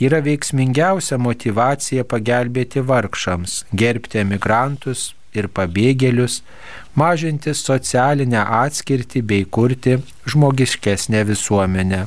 yra 0.00 0.22
veiksmingiausia 0.24 1.18
motivacija 1.20 2.06
pagelbėti 2.08 2.82
vargšams, 2.86 3.60
gerbti 3.76 4.22
emigrantus 4.24 5.12
ir 5.38 5.48
pabėgėlius, 5.50 6.40
mažinti 6.98 7.54
socialinę 7.58 8.42
atskirtį 8.62 9.22
bei 9.30 9.44
kurti 9.44 9.98
žmogiškesnę 10.30 11.24
visuomenę. 11.30 12.04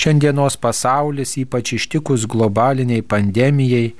Šiandienos 0.00 0.56
pasaulis, 0.56 1.36
ypač 1.42 1.74
ištikus 1.76 2.26
globaliniai 2.30 3.02
pandemijai, 3.02 3.92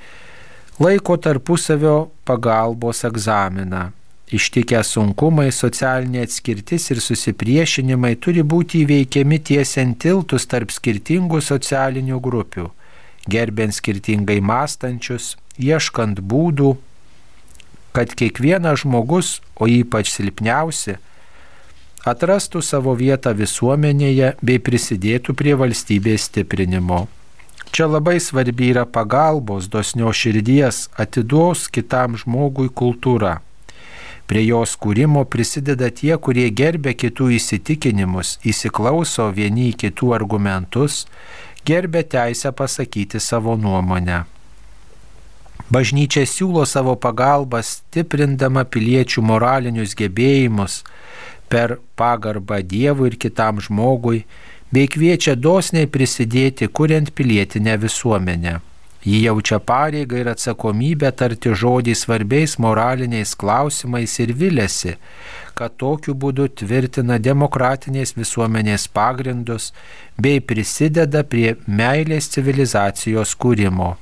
laiko 0.81 1.17
tarpusavio 1.17 1.95
pagalbos 2.25 3.03
egzaminą. 3.05 3.89
Ištikę 4.31 4.79
sunkumai, 4.87 5.49
socialinė 5.51 6.21
atskirtis 6.23 6.87
ir 6.93 7.01
susipriešinimai 7.03 8.13
turi 8.23 8.45
būti 8.53 8.85
įveikiami 8.85 9.41
tiesiant 9.43 9.97
tiltus 9.99 10.47
tarp 10.47 10.71
skirtingų 10.71 11.41
socialinių 11.43 12.21
grupių 12.23 12.69
gerbent 13.29 13.75
skirtingai 13.75 14.39
mąstančius, 14.41 15.35
ieškant 15.59 16.21
būdų, 16.21 16.75
kad 17.91 18.13
kiekvienas 18.15 18.83
žmogus, 18.83 19.39
o 19.55 19.67
ypač 19.67 20.11
silpniausi, 20.13 20.97
atrastų 22.07 22.61
savo 22.65 22.95
vietą 22.97 23.33
visuomenėje 23.37 24.35
bei 24.41 24.59
prisidėtų 24.59 25.35
prie 25.37 25.55
valstybės 25.59 26.29
stiprinimo. 26.31 27.07
Čia 27.71 27.87
labai 27.87 28.17
svarbi 28.19 28.71
yra 28.73 28.83
pagalbos, 28.83 29.69
dosnio 29.71 30.11
širdies, 30.11 30.89
atiduos 30.99 31.69
kitam 31.71 32.17
žmogui 32.19 32.67
kultūra. 32.67 33.37
Prie 34.27 34.43
jos 34.43 34.73
kūrimo 34.79 35.23
prisideda 35.27 35.87
tie, 35.91 36.11
kurie 36.17 36.49
gerbė 36.51 36.93
kitų 36.95 37.29
įsitikinimus, 37.37 38.37
įsiklauso 38.47 39.29
vieni 39.35 39.69
į 39.69 39.77
kitų 39.85 40.11
argumentus, 40.17 41.05
gerbė 41.67 42.03
teisę 42.07 42.51
pasakyti 42.51 43.19
savo 43.23 43.55
nuomonę. 43.59 44.23
Bažnyčia 45.71 46.25
siūlo 46.27 46.65
savo 46.67 46.97
pagalbą 46.99 47.61
stiprindama 47.63 48.65
piliečių 48.67 49.21
moralinius 49.23 49.93
gebėjimus 49.95 50.81
per 51.51 51.77
pagarbą 51.95 52.59
Dievui 52.73 53.11
ir 53.11 53.15
kitam 53.15 53.61
žmogui, 53.63 54.25
bei 54.71 54.89
kviečia 54.91 55.37
dosniai 55.39 55.87
prisidėti, 55.87 56.67
kuriant 56.67 57.13
pilietinę 57.15 57.77
visuomenę. 57.85 58.57
Ji 59.07 59.23
jaučia 59.23 59.61
pareigą 59.71 60.19
ir 60.19 60.27
atsakomybę 60.33 61.09
tarti 61.17 61.55
žodį 61.63 61.95
svarbiais 61.97 62.57
moraliniais 62.61 63.31
klausimais 63.33 64.19
ir 64.21 64.35
vilėsi, 64.43 64.97
kad 65.57 65.79
tokiu 65.79 66.13
būdu 66.13 66.51
tvirtina 66.61 67.17
demokratinės 67.17 68.13
visuomenės 68.19 68.91
pagrindus 68.91 69.71
bei 70.19 70.43
prisideda 70.43 71.23
prie 71.23 71.55
meilės 71.65 72.29
civilizacijos 72.35 73.33
kūrimo. 73.39 73.95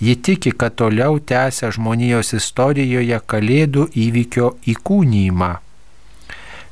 Ji 0.00 0.16
tiki, 0.16 0.50
kad 0.52 0.74
toliau 0.74 1.16
tęsia 1.18 1.70
žmonijos 1.72 2.34
istorijoje 2.36 3.16
Kalėdų 3.32 3.86
įvykio 3.96 4.50
įkūnymą 4.68 5.54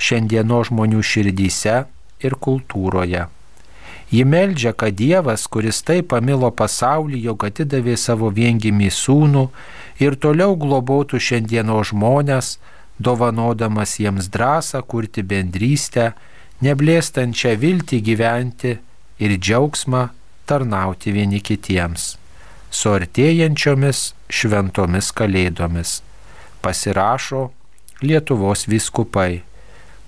šiandieno 0.04 0.58
žmonių 0.68 1.00
širdyse 1.00 1.76
ir 2.20 2.34
kultūroje. 2.46 3.22
Ji 4.12 4.24
meldžia, 4.28 4.74
kad 4.76 4.92
Dievas, 4.98 5.46
kuris 5.48 5.80
taip 5.88 6.10
pamilo 6.12 6.50
pasaulį, 6.52 7.22
jog 7.24 7.46
atidavė 7.48 7.94
savo 7.96 8.28
viengimį 8.28 8.90
sūnų 8.92 9.44
ir 10.04 10.18
toliau 10.20 10.58
globotų 10.60 11.16
šiandieno 11.16 11.78
žmonės, 11.80 12.58
dovanodamas 13.00 13.96
jiems 14.02 14.28
drąsą 14.34 14.82
kurti 14.84 15.24
bendrystę, 15.24 16.12
neblėstančią 16.60 17.54
viltį 17.56 18.02
gyventi 18.04 18.76
ir 19.24 19.38
džiaugsmą 19.40 20.04
tarnauti 20.44 21.16
vieni 21.16 21.40
kitiems 21.40 22.12
su 22.74 22.90
artėjančiomis 22.90 24.14
šventomis 24.28 25.12
kalėdomis. 25.14 26.02
Pasirašo 26.64 27.50
Lietuvos 28.02 28.66
viskupai 28.68 29.42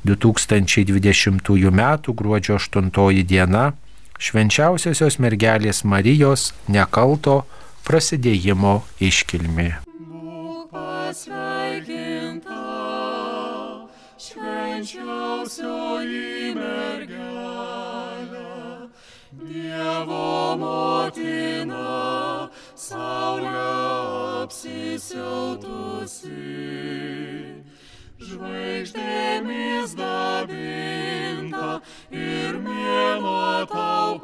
2020 0.06 1.70
m. 1.70 1.82
gruodžio 2.20 2.58
8 2.58 3.22
diena 3.22 3.72
švenčiausiosios 4.18 5.18
mergelės 5.22 5.84
Marijos 5.84 6.52
nekalto 6.68 7.44
prasidėjimo 7.86 8.82
iškilmi. 9.00 9.72
Švenčiausioji 14.26 16.54
mergelė, 16.56 18.48
Dievo 19.36 20.56
motina 20.60 22.25
saulė 22.86 23.50
apsisiautusi, 24.44 26.30
žvaigždėmis 28.28 29.94
dabinta 29.98 31.70
ir 32.14 32.60
mėnuo 32.68 33.66
tau 33.72 34.15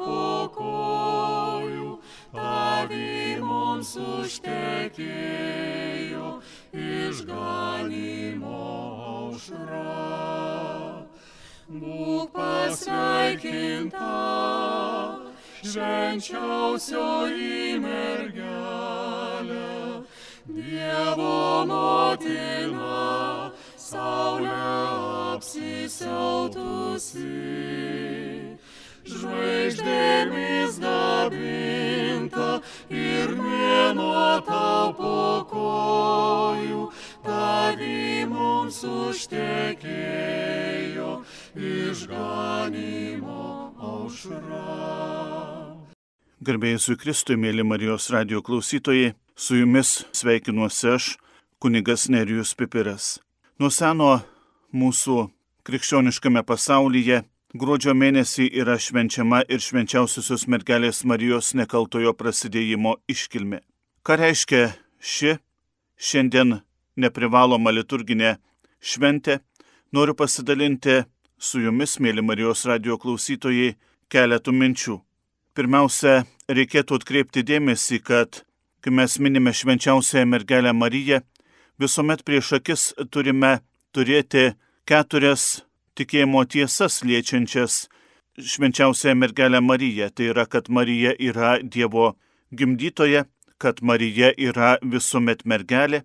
švenčiausioji 15.73 17.81
mergelė, 17.81 18.45
Dievo 20.45 21.65
motina, 21.65 23.49
saulė 23.79 24.51
apsisiautusi, 25.33 27.25
žvaigždėmis 29.07 30.77
dabinta 30.83 32.61
ir 32.93 33.33
mėnuo 33.39 34.43
tau 34.45 34.93
po 34.99 35.47
kojų, 35.55 36.83
tavi 37.25 38.27
mums 38.29 38.83
užtekėjo 38.83 41.23
išganimo 41.55 43.41
aušra. 43.79 44.63
Garbėjusui 46.43 46.97
Kristui, 46.99 47.37
mėly 47.39 47.63
Marijos 47.63 48.09
radio 48.11 48.41
klausytojai, 48.43 49.13
su 49.35 49.55
jumis 49.55 50.03
sveikinuosi 50.11 50.89
aš, 50.91 51.17
kunigas 51.63 52.09
Nerijus 52.11 52.51
Pipiras. 52.59 53.19
Nuo 53.59 53.69
seno 53.71 54.17
mūsų 54.75 55.29
krikščioniškame 55.63 56.43
pasaulyje 56.43 57.21
gruodžio 57.55 57.93
mėnesį 57.95 58.49
yra 58.59 58.75
švenčiama 58.81 59.43
ir 59.47 59.63
švenčiausiosios 59.63 60.47
mergelės 60.51 61.03
Marijos 61.07 61.53
nekaltojo 61.55 62.11
prasidėjimo 62.17 62.97
iškilmė. 63.07 63.61
Ką 64.03 64.19
reiškia 64.19 64.73
ši 64.99 65.37
šiandien 65.95 66.57
neprivaloma 66.99 67.71
liturginė 67.71 68.35
šventė, 68.83 69.39
noriu 69.95 70.17
pasidalinti 70.17 71.03
su 71.43 71.59
jumis, 71.59 71.97
mėly 71.99 72.23
Marijos 72.23 72.63
radio 72.69 72.95
klausytojai, 72.99 73.75
keletų 74.11 74.53
minčių. 74.55 74.95
Pirmiausia, 75.53 76.23
reikėtų 76.47 76.99
atkreipti 76.99 77.43
dėmesį, 77.45 77.99
kad 78.07 78.43
kai 78.83 78.93
mes 78.95 79.17
minime 79.19 79.51
švenčiausiąją 79.53 80.29
mergelę 80.31 80.73
Mariją, 80.73 81.19
visuomet 81.79 82.23
prieš 82.23 82.53
akis 82.59 82.85
turime 83.11 83.57
turėti 83.95 84.53
keturias 84.87 85.65
tikėjimo 85.99 86.45
tiesas 86.47 87.01
liečiančias 87.03 87.83
švenčiausiąją 88.39 89.19
mergelę 89.19 89.61
Mariją. 89.61 90.09
Tai 90.15 90.31
yra, 90.31 90.47
kad 90.47 90.69
Marija 90.69 91.11
yra 91.19 91.57
Dievo 91.61 92.13
gimdytoja, 92.55 93.25
kad 93.59 93.83
Marija 93.83 94.31
yra 94.37 94.77
visuomet 94.81 95.43
mergelė, 95.45 96.03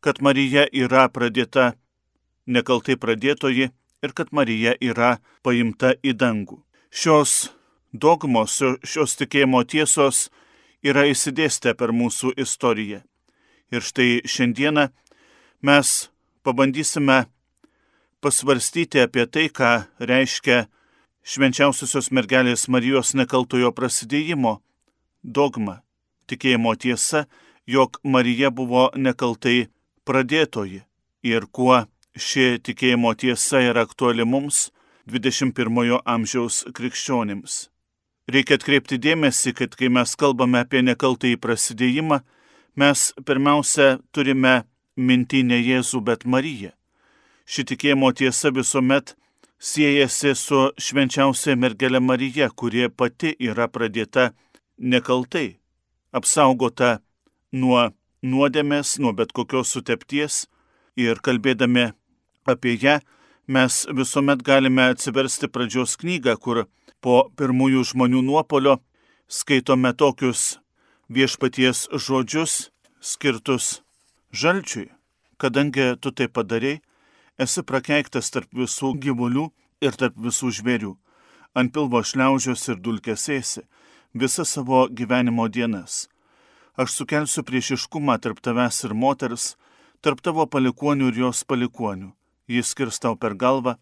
kad 0.00 0.22
Marija 0.22 0.68
yra 0.72 1.08
pradėta 1.10 1.72
nekaltai 2.46 2.96
pradėtoji 2.96 3.72
ir 4.02 4.12
kad 4.12 4.32
Marija 4.32 4.74
yra 4.80 5.18
paimta 5.42 5.94
į 6.02 6.14
dangų. 6.18 6.60
Šios 6.90 7.50
dogmos, 7.92 8.58
šios 8.84 9.16
tikėjimo 9.18 9.62
tiesos 9.64 10.28
yra 10.84 11.06
įsidėstę 11.10 11.74
per 11.74 11.92
mūsų 11.92 12.34
istoriją. 12.38 13.02
Ir 13.74 13.84
štai 13.84 14.22
šiandieną 14.24 14.88
mes 15.62 16.08
pabandysime 16.46 17.26
pasvarstyti 18.24 19.02
apie 19.02 19.26
tai, 19.26 19.48
ką 19.52 19.72
reiškia 20.00 20.66
švenčiausiosios 21.28 22.08
mergelės 22.14 22.68
Marijos 22.72 23.12
nekaltojo 23.18 23.74
prasidėjimo 23.76 24.58
dogma, 25.22 25.82
tikėjimo 26.30 26.72
tiesa, 26.80 27.26
jog 27.68 28.00
Marija 28.02 28.50
buvo 28.50 28.88
nekaltai 28.96 29.68
pradėtoji 30.08 30.80
ir 31.28 31.46
kuo 31.52 31.82
ši 32.18 32.58
tikėjimo 32.66 33.14
tiesa 33.14 33.62
yra 33.62 33.86
aktuali 33.86 34.26
mums 34.26 34.68
21 35.08 36.00
amžiaus 36.04 36.64
krikščionims. 36.74 37.68
Reikia 38.28 38.58
atkreipti 38.58 38.98
dėmesį, 39.00 39.54
kad 39.56 39.76
kai 39.78 39.88
mes 39.88 40.12
kalbame 40.20 40.60
apie 40.60 40.82
nekaltąjį 40.84 41.38
prasidėjimą, 41.40 42.18
mes 42.76 43.12
pirmiausia 43.24 43.96
turime 44.12 44.66
minti 44.96 45.40
ne 45.42 45.56
Jėzų, 45.62 46.02
bet 46.04 46.26
Mariją. 46.26 46.74
Ši 47.48 47.64
tikėjimo 47.70 48.10
tiesa 48.12 48.52
visuomet 48.52 49.14
siejasi 49.58 50.34
su 50.36 50.66
švenčiausia 50.76 51.56
mergelė 51.56 52.02
Marija, 52.04 52.50
kurie 52.50 52.90
pati 52.90 53.32
yra 53.40 53.68
pradėta 53.72 54.32
nekaltai, 54.76 55.56
apsaugota 56.12 56.98
nuo 57.52 57.88
nuodėmės, 58.22 58.98
nuo 59.00 59.14
bet 59.16 59.32
kokios 59.32 59.72
sutepties 59.72 60.44
ir 60.98 61.22
kalbėdami 61.24 61.92
apie 62.48 62.76
ją, 62.82 62.98
mes 63.48 63.86
visuomet 64.00 64.42
galime 64.42 64.90
atsiversti 64.92 65.48
pradžios 65.48 65.96
knygą, 66.00 66.36
kur 66.36 66.64
po 67.00 67.28
pirmųjų 67.38 67.84
žmonių 67.92 68.22
nuopolio 68.26 68.78
skaitome 69.28 69.92
tokius 69.94 70.58
viešpaties 71.08 71.86
žodžius 71.92 72.70
skirtus 73.00 73.80
žalčiui, 74.32 74.88
kadangi 75.40 75.94
tu 76.02 76.12
tai 76.12 76.28
padarėjai, 76.28 76.82
esi 77.38 77.62
prakeiktas 77.62 78.32
tarp 78.34 78.50
visų 78.52 78.94
gyvulių 78.98 79.48
ir 79.80 79.96
tarp 79.96 80.16
visų 80.18 80.50
žvėrių, 80.58 80.94
ant 81.54 81.72
pilvo 81.72 82.02
šliaužios 82.02 82.66
ir 82.68 82.80
dulkėsėsi 82.82 83.62
visas 84.14 84.50
savo 84.56 84.86
gyvenimo 84.88 85.48
dienas. 85.48 86.08
Aš 86.78 86.94
sukelsiu 86.98 87.42
priešiškumą 87.42 88.18
tarp 88.22 88.40
tavęs 88.42 88.84
ir 88.86 88.94
moters, 88.94 89.54
tarp 90.00 90.20
tavo 90.22 90.46
palikonių 90.46 91.10
ir 91.10 91.24
jos 91.24 91.44
palikonių. 91.44 92.12
Jis 92.48 92.72
skirs 92.72 92.98
tau 92.98 93.16
per 93.16 93.36
galvą, 93.36 93.76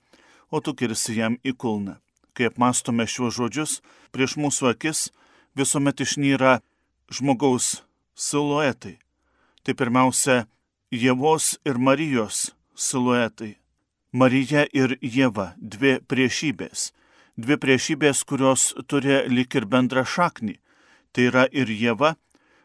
o 0.51 0.61
tu 0.61 0.75
kirsi 0.75 1.17
jam 1.17 1.39
į 1.47 1.55
kulną. 1.55 1.97
Kai 2.35 2.51
apmastome 2.51 3.07
šiuos 3.09 3.39
žodžius, 3.39 3.81
prieš 4.13 4.37
mūsų 4.37 4.73
akis 4.75 5.07
visuomet 5.57 6.03
išnyra 6.05 6.59
žmogaus 7.09 7.83
siluetai. 8.15 8.99
Tai 9.65 9.75
pirmiausia, 9.75 10.45
Jėvos 10.93 11.57
ir 11.67 11.79
Marijos 11.83 12.51
siluetai. 12.77 13.57
Marija 14.13 14.67
ir 14.73 14.97
Jėva- 15.03 15.55
dvi 15.73 15.99
priešybės. 16.01 16.93
Dvi 17.37 17.57
priešybės, 17.57 18.25
kurios 18.25 18.73
turi 18.89 19.29
lik 19.29 19.55
ir 19.55 19.67
bendrą 19.67 20.05
šaknį. 20.05 20.57
Tai 21.13 21.23
yra 21.23 21.45
ir 21.53 21.67
Jėva 21.67 22.17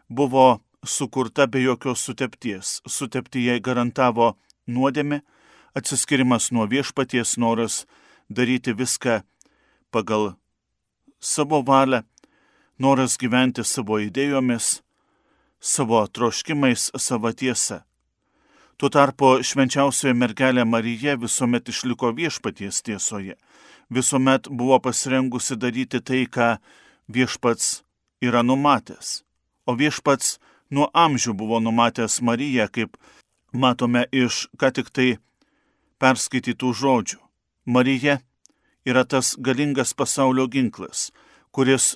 buvo 0.09 0.61
sukurta 0.85 1.47
be 1.47 1.59
jokios 1.59 1.99
sutepties. 2.05 2.81
Sutepti 2.87 3.45
jai 3.45 3.59
garantavo 3.59 4.37
nuodėmė, 4.67 5.21
atsiskirimas 5.73 6.51
nuo 6.51 6.65
viešpaties 6.65 7.38
noras 7.38 7.86
daryti 8.29 8.73
viską 8.73 9.21
pagal 9.91 10.34
savo 11.19 11.62
valią, 11.62 12.01
noras 12.79 13.17
gyventi 13.17 13.63
savo 13.63 13.99
idėjomis, 14.01 14.81
savo 15.60 16.01
troškimais, 16.07 16.91
savo 16.97 17.31
tiesą. 17.31 17.81
Tuo 18.77 18.89
tarpu 18.89 19.43
švenčiausioji 19.45 20.17
mergelė 20.17 20.65
Marija 20.65 21.13
visuomet 21.21 21.69
išliko 21.69 22.10
viešpaties 22.17 22.81
tiesoje, 22.81 23.36
visuomet 23.93 24.49
buvo 24.49 24.79
pasirengusi 24.81 25.55
daryti 25.55 26.01
tai, 26.01 26.25
ką 26.25 26.55
viešpats 27.05 27.84
yra 28.25 28.41
numatęs. 28.41 29.21
O 29.69 29.77
viešpats 29.77 30.39
nuo 30.73 30.89
amžių 30.97 31.36
buvo 31.38 31.60
numatęs 31.62 32.21
Mariją, 32.25 32.65
kaip 32.73 32.97
matome 33.53 34.07
iš 34.12 34.47
ką 34.57 34.71
tik 34.73 34.89
tai 34.89 35.10
perskaitytų 36.01 36.73
žodžių. 36.81 37.19
Marija 37.65 38.19
yra 38.85 39.03
tas 39.05 39.35
galingas 39.37 39.93
pasaulio 39.93 40.47
ginklas, 40.49 41.11
kuris 41.53 41.95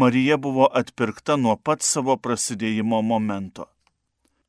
Marija 0.00 0.36
buvo 0.36 0.66
atpirkta 0.80 1.38
nuo 1.40 1.54
pat 1.56 1.80
savo 1.80 2.18
prasidėjimo 2.20 3.00
momento. 3.00 3.64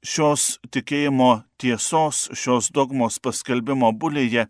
Šios 0.04 0.60
tikėjimo 0.76 1.30
tiesos, 1.56 2.26
šios 2.36 2.68
dogmos 2.76 3.22
paskelbimo 3.24 3.94
bulėje 3.96 4.46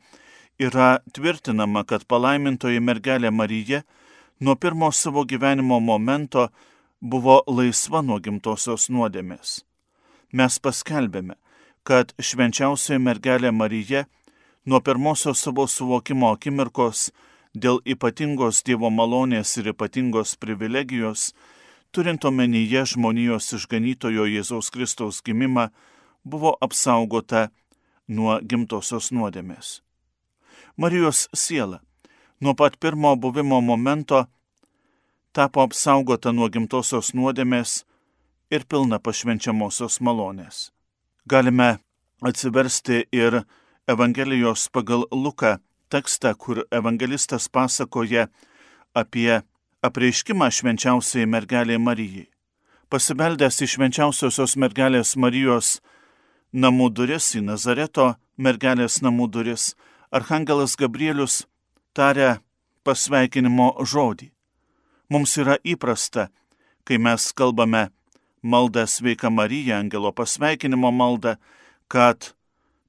yra 0.58 0.90
tvirtinama, 1.14 1.86
kad 1.86 2.10
palaimintoji 2.10 2.82
mergelė 2.82 3.30
Marija 3.30 3.84
nuo 4.42 4.58
pirmo 4.58 4.90
savo 4.92 5.22
gyvenimo 5.30 5.78
momento 5.80 6.50
buvo 7.00 7.44
laisva 7.46 8.02
nuo 8.02 8.18
gimtosios 8.18 8.90
nuodėmės. 8.90 9.60
Mes 10.34 10.58
paskelbėme, 10.58 11.38
kad 11.86 12.14
švenčiausioji 12.18 13.00
mergelė 13.00 13.52
Marija 13.54 14.06
nuo 14.66 14.82
pirmosios 14.82 15.44
savo 15.46 15.68
suvokimo 15.70 16.32
akimirkos 16.34 17.12
dėl 17.54 17.80
ypatingos 17.86 18.64
Dievo 18.66 18.90
malonės 18.90 19.54
ir 19.62 19.70
ypatingos 19.72 20.36
privilegijos, 20.42 21.32
turint 21.94 22.26
omenyje 22.26 22.84
žmonijos 22.96 23.54
išganytojo 23.60 24.26
Jėzaus 24.28 24.72
Kristaus 24.74 25.22
gimimą, 25.22 25.70
buvo 26.26 26.56
apsaugota 26.62 27.50
nuo 28.08 28.40
gimtosios 28.42 29.12
nuodėmės. 29.14 29.82
Marijos 30.76 31.28
siela 31.34 31.80
nuo 32.42 32.54
pat 32.58 32.80
pirmo 32.82 33.16
buvimo 33.16 33.62
momento 33.62 34.26
tapo 35.32 35.62
apsaugota 35.62 36.34
nuo 36.34 36.50
gimtosios 36.50 37.14
nuodėmės 37.14 37.84
ir 38.52 38.66
pilna 38.68 39.00
pašvenčiamosios 39.00 40.02
malonės. 40.02 40.75
Galime 41.28 41.78
atsiversti 42.22 43.06
ir 43.12 43.44
Evangelijos 43.88 44.70
pagal 44.70 45.04
Luką 45.12 45.58
tekstą, 45.90 46.36
kur 46.38 46.66
evangelistas 46.72 47.50
pasakoja 47.50 48.28
apie 48.94 49.42
apreiškimą 49.82 50.50
švenčiausiai 50.52 51.26
mergeliai 51.26 51.82
Marijai. 51.82 52.28
Pasibeldęs 52.90 53.58
į 53.66 53.68
švenčiausiosios 53.74 54.54
mergelės 54.62 55.16
Marijos 55.18 55.80
namų 56.54 56.92
duris, 56.94 57.32
į 57.34 57.42
Nazareto 57.50 58.14
mergelės 58.38 59.02
namų 59.02 59.26
duris, 59.34 59.74
Arhangelas 60.14 60.78
Gabrielius 60.78 61.42
taria 61.98 62.38
pasveikinimo 62.86 63.72
žodį. 63.82 64.30
Mums 65.10 65.38
yra 65.42 65.58
įprasta, 65.66 66.30
kai 66.86 67.02
mes 67.02 67.32
kalbame 67.34 67.90
maldą 68.46 68.86
sveika 68.88 69.30
Marija, 69.34 69.80
angelo 69.82 70.12
pasveikinimo 70.14 70.92
maldą, 70.92 71.36
kad 71.88 72.34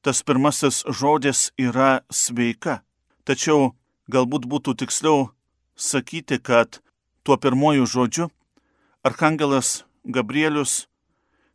tas 0.05 0.23
pirmasis 0.23 0.85
žodis 1.01 1.51
yra 1.59 2.05
sveika. 2.13 2.83
Tačiau 3.25 3.73
galbūt 4.13 4.45
būtų 4.47 4.77
tiksliau 4.85 5.31
sakyti, 5.77 6.39
kad 6.39 6.81
tuo 7.25 7.37
pirmoju 7.37 7.87
žodžiu 7.89 8.29
Arkangelas 9.03 9.85
Gabrielius 10.05 10.87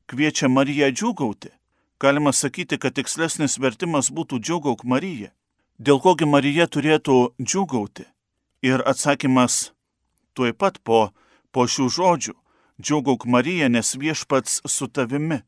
kviečia 0.08 0.50
Mariją 0.50 0.90
džiūgauti. 0.92 1.52
Galima 2.02 2.34
sakyti, 2.34 2.80
kad 2.82 2.98
tikslesnis 2.98 3.60
vertimas 3.62 4.10
būtų 4.12 4.42
džiūgauk 4.42 4.84
Marija. 4.84 5.30
Dėl 5.80 6.02
kogi 6.02 6.26
Marija 6.26 6.68
turėtų 6.68 7.34
džiūgauti? 7.40 8.08
Ir 8.66 8.84
atsakymas 8.86 9.72
tuoj 10.34 10.54
pat 10.54 10.80
po, 10.84 11.12
po 11.52 11.66
šių 11.68 11.88
žodžių- 11.98 12.34
džiūgauk 12.82 13.26
Marija, 13.26 13.70
nes 13.70 13.96
viešpats 13.96 14.62
su 14.65 14.88
tavimi. 14.88 15.41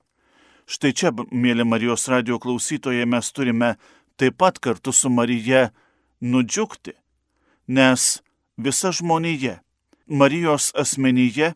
Štai 0.70 0.94
čia, 0.94 1.12
mėly 1.32 1.66
Marijos 1.68 2.08
radio 2.08 2.40
klausytojai, 2.40 3.10
mes 3.10 3.32
turime 3.36 3.76
taip 4.18 4.38
pat 4.40 4.60
kartu 4.64 4.94
su 4.94 5.10
Marija 5.10 5.72
nudžiugti, 6.22 6.94
nes 7.68 8.22
visa 8.58 8.92
žmonija 8.92 9.60
Marijos 10.08 10.72
asmenyje 10.76 11.54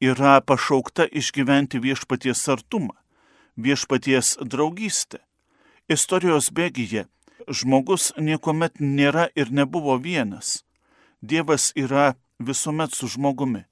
yra 0.00 0.40
pašaukta 0.40 1.06
išgyventi 1.12 1.78
viešpaties 1.78 2.48
artumą. 2.48 2.94
viešpaties 3.58 4.36
draugystė. 4.40 5.18
Istorijos 5.90 6.52
bėgyje 6.54 7.08
žmogus 7.48 8.12
niekuomet 8.18 8.78
nėra 8.80 9.28
ir 9.34 9.50
nebuvo 9.50 9.96
vienas. 9.98 10.62
Dievas 11.22 11.72
yra 11.74 12.14
visuomet 12.38 12.94
su 12.94 13.08
žmogumi. 13.08 13.64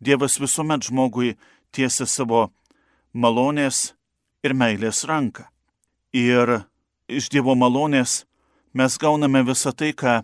Dievas 0.00 0.38
visuomet 0.40 0.86
žmogui 0.86 1.36
tiesia 1.74 2.06
savo 2.06 2.48
malonės 3.12 3.94
ir 4.46 4.54
meilės 4.54 5.04
ranką. 5.08 5.48
Ir 6.14 6.62
iš 7.08 7.28
Dievo 7.32 7.54
malonės 7.58 8.24
mes 8.72 8.98
gauname 8.98 9.42
visą 9.42 9.72
tai, 9.74 9.92
ką 9.92 10.22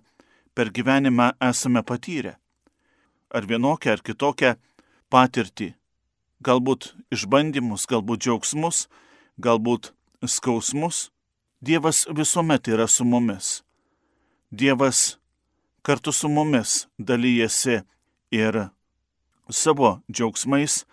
per 0.55 0.71
gyvenimą 0.71 1.33
esame 1.43 1.83
patyrę. 1.83 2.37
Ar 3.35 3.47
vienokią, 3.51 3.97
ar 3.97 4.03
kitokią 4.07 4.55
patirtį. 5.11 5.75
Galbūt 6.45 6.93
išbandymus, 7.15 7.87
galbūt 7.91 8.23
džiaugsmus, 8.23 8.87
galbūt 9.39 9.93
skausmus. 10.23 11.11
Dievas 11.65 12.05
visuomet 12.13 12.69
yra 12.69 12.87
su 12.87 13.05
mumis. 13.05 13.63
Dievas 14.53 15.17
kartu 15.83 16.13
su 16.13 16.29
mumis 16.29 16.87
dalyjasi 16.99 17.81
ir 18.31 18.69
savo 19.51 20.01
džiaugsmais, 20.11 20.85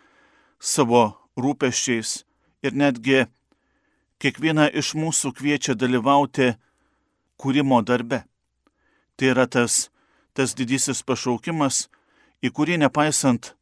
savo 0.59 1.03
rūpeščiais 1.37 2.23
ir 2.65 2.75
netgi 2.75 3.25
kiekvieną 4.21 4.69
iš 4.77 4.93
mūsų 4.97 5.33
kviečia 5.37 5.75
dalyvauti 5.75 6.53
kūrimo 7.41 7.81
darbe. 7.81 8.23
Tai 9.17 9.33
yra 9.33 9.47
tas, 9.47 9.89
tas 10.33 10.53
didysis 10.57 11.01
pašaukimas, 11.05 11.87
į 12.41 12.51
kurį 12.53 12.79
nepaisant 12.81 13.53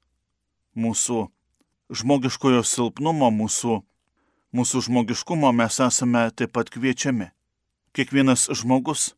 mūsų 0.75 1.28
žmogiškojo 1.89 2.63
silpnumo, 2.63 3.32
mūsų, 3.34 3.82
mūsų 4.56 4.84
žmogiškumo 4.88 5.52
mes 5.56 5.80
esame 5.84 6.30
taip 6.36 6.54
pat 6.56 6.71
kviečiami. 6.73 7.32
Kiekvienas 7.95 8.47
žmogus 8.54 9.13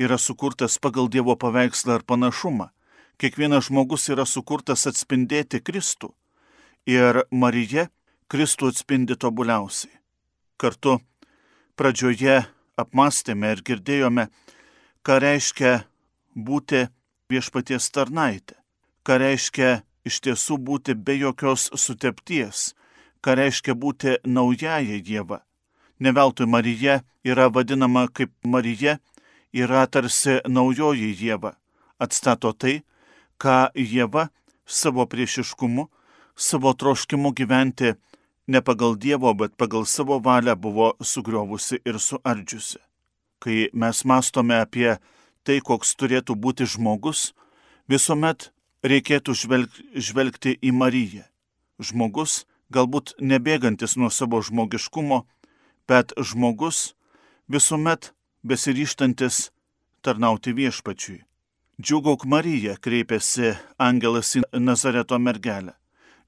yra 0.00 0.16
sukurtas 0.18 0.78
pagal 0.80 1.10
Dievo 1.12 1.36
paveikslą 1.36 2.00
ar 2.00 2.04
panašumą. 2.06 2.70
Kiekvienas 3.20 3.66
žmogus 3.66 4.06
yra 4.08 4.24
sukurtas 4.24 4.86
atspindėti 4.88 5.58
Kristų. 5.60 6.08
Ir 6.88 7.18
Marija 7.28 7.90
Kristų 8.32 8.70
atspindi 8.72 9.12
tobuliausiai. 9.20 9.92
Kartu 10.56 10.94
pradžioje 11.76 12.38
apmastėme 12.80 13.52
ir 13.52 13.60
girdėjome, 13.60 14.26
ką 15.04 15.20
reiškia 15.20 15.74
būti 16.32 16.86
viešpaties 17.28 17.92
tarnaitė, 17.92 18.56
ką 19.04 19.20
reiškia 19.20 19.70
iš 20.08 20.22
tiesų 20.24 20.56
būti 20.56 20.96
be 20.96 21.20
jokios 21.20 21.68
sutepties, 21.76 22.70
ką 23.20 23.36
reiškia 23.36 23.76
būti 23.76 24.16
naująją 24.24 25.00
Dievą. 25.04 25.42
Neveltui 26.00 26.48
Marija 26.48 27.02
yra 27.20 27.52
vadinama 27.52 28.08
kaip 28.08 28.32
Marija, 28.44 28.96
yra 29.52 29.84
tarsi 29.86 30.40
naujoji 30.48 31.12
Dieva, 31.20 31.58
atstato 32.00 32.56
tai, 32.56 32.80
ką 33.40 33.72
Dieva 33.74 34.28
savo 34.66 35.06
priešiškumu, 35.06 35.88
savo 36.36 36.72
troškimu 36.72 37.32
gyventi 37.32 37.94
ne 38.46 38.60
pagal 38.60 38.96
Dievo, 38.96 39.32
bet 39.34 39.56
pagal 39.56 39.86
savo 39.86 40.18
valią 40.18 40.54
buvo 40.56 40.94
sugriovusi 41.00 41.80
ir 41.84 41.98
suardžiusi. 41.98 42.78
Kai 43.40 43.70
mes 43.72 44.04
mastome 44.04 44.60
apie 44.60 44.98
tai, 45.44 45.60
koks 45.64 45.96
turėtų 45.96 46.36
būti 46.36 46.66
žmogus, 46.68 47.32
visuomet 47.88 48.50
reikėtų 48.84 49.34
žvelg, 49.34 49.70
žvelgti 49.94 50.56
į 50.60 50.72
Mariją. 50.76 51.24
Žmogus, 51.80 52.44
galbūt 52.68 53.14
nebėgantis 53.20 53.96
nuo 53.96 54.10
savo 54.12 54.42
žmogiškumo, 54.44 55.24
bet 55.88 56.12
žmogus 56.16 56.92
visuomet 57.48 58.12
besiryštantis 58.44 59.48
tarnauti 60.04 60.52
viešpačiui. 60.56 61.29
Džiugauk 61.80 62.26
Marija, 62.28 62.74
kreipėsi 62.76 63.54
angelas 63.80 64.34
į 64.36 64.42
Nazareto 64.60 65.16
mergelę. 65.16 65.72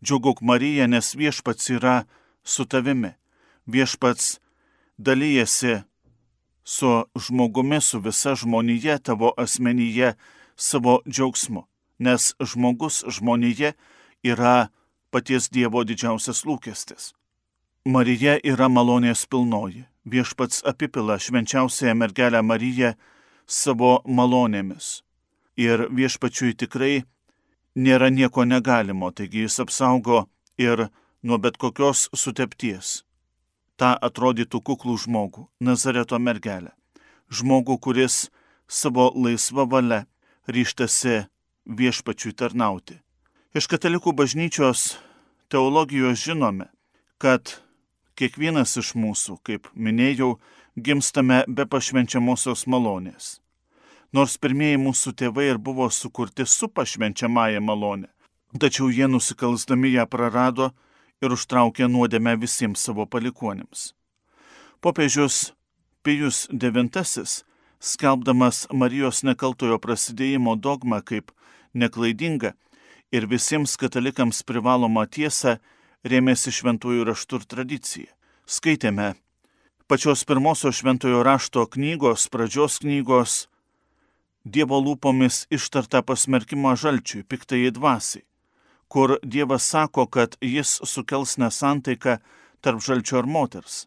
Džiugauk 0.00 0.40
Marija, 0.40 0.86
nes 0.88 1.10
viešpats 1.18 1.68
yra 1.74 1.96
su 2.42 2.64
tavimi. 2.64 3.10
Viešpats 3.68 4.38
dalyjasi 4.96 5.82
su 6.64 6.92
žmogumi, 7.26 7.82
su 7.84 8.00
visa 8.00 8.32
žmonija 8.38 8.96
tavo 8.98 9.34
asmenyje 9.36 10.14
savo 10.56 11.02
džiaugsmu, 11.04 11.66
nes 11.98 12.32
žmogus 12.40 13.02
žmonėje 13.18 13.74
yra 14.24 14.56
paties 15.12 15.52
Dievo 15.52 15.84
didžiausias 15.84 16.46
lūkestis. 16.48 17.12
Marija 17.84 18.38
yra 18.40 18.72
malonės 18.72 19.28
pilnoji. 19.28 19.84
Viešpats 20.08 20.64
apipila 20.64 21.20
švenčiausiąją 21.20 21.98
mergelę 21.98 22.40
Mariją 22.42 22.96
savo 23.44 23.98
malonėmis. 24.06 25.02
Ir 25.62 25.86
viešpačiui 25.94 26.56
tikrai 26.58 27.04
nėra 27.76 28.10
nieko 28.10 28.44
negalimo, 28.48 29.10
taigi 29.12 29.44
jis 29.44 29.60
apsaugo 29.62 30.24
ir 30.58 30.88
nuo 31.22 31.38
bet 31.38 31.58
kokios 31.60 32.08
sutepties. 32.16 33.02
Ta 33.76 33.94
atrodytų 34.08 34.60
kuklų 34.60 34.96
žmogų, 35.04 35.46
Nazareto 35.60 36.18
mergelę. 36.18 36.72
Žmogų, 37.32 37.78
kuris 37.78 38.28
savo 38.68 39.10
laisvą 39.14 39.66
valią 39.68 40.02
ryštasi 40.48 41.22
viešpačiui 41.66 42.34
tarnauti. 42.36 42.98
Iš 43.54 43.68
katalikų 43.68 44.14
bažnyčios 44.16 44.96
teologijos 45.52 46.22
žinome, 46.24 46.70
kad 47.20 47.58
kiekvienas 48.16 48.76
iš 48.80 48.94
mūsų, 48.96 49.38
kaip 49.44 49.68
minėjau, 49.74 50.38
gimstame 50.76 51.44
be 51.48 51.66
pašvenčiamosios 51.68 52.66
malonės. 52.66 53.41
Nors 54.12 54.36
pirmieji 54.36 54.76
mūsų 54.76 55.14
tėvai 55.16 55.46
ir 55.54 55.58
buvo 55.58 55.86
sukurti 55.88 56.44
su 56.44 56.68
pašvenčiamąją 56.68 57.62
malonę, 57.64 58.08
tačiau 58.60 58.90
jie 58.92 59.08
nusikalsdami 59.08 59.94
ją 59.94 60.04
prarado 60.06 60.72
ir 61.24 61.32
užtraukė 61.32 61.88
nuodėmę 61.88 62.34
visiems 62.42 62.82
savo 62.84 63.06
palikuonėms. 63.08 63.92
Popiežius 64.84 65.52
Pijus 66.02 66.48
IX, 66.50 67.44
skelbdamas 67.80 68.66
Marijos 68.74 69.22
nekaltojo 69.22 69.78
prasidėjimo 69.78 70.56
dogmą 70.58 70.98
kaip 71.06 71.30
neklaidingą 71.72 72.52
ir 73.14 73.28
visiems 73.30 73.76
katalikams 73.78 74.42
privalomą 74.42 75.06
tiesą, 75.06 75.56
rėmėsi 76.04 76.52
šventųjų 76.52 77.06
raštų 77.06 77.40
ir 77.40 77.46
tradicija. 77.54 78.10
Skaitėme 78.44 79.14
pačios 79.86 80.24
pirmosios 80.26 80.80
šventojo 80.80 81.22
rašto 81.22 81.64
knygos, 81.70 82.26
pradžios 82.32 82.80
knygos, 82.82 83.46
Dievo 84.44 84.80
lūpomis 84.82 85.46
ištarta 85.50 86.02
pasmerkimo 86.02 86.74
žalčiui, 86.76 87.22
piktai 87.22 87.70
dvasiai 87.70 88.26
kur 88.92 89.16
Dievas 89.22 89.62
sako, 89.62 90.06
kad 90.06 90.36
jis 90.40 90.80
sukels 90.84 91.38
nesantaiką 91.40 92.18
tarp 92.60 92.80
žalčio 92.84 93.22
ir 93.22 93.28
moters. 93.36 93.86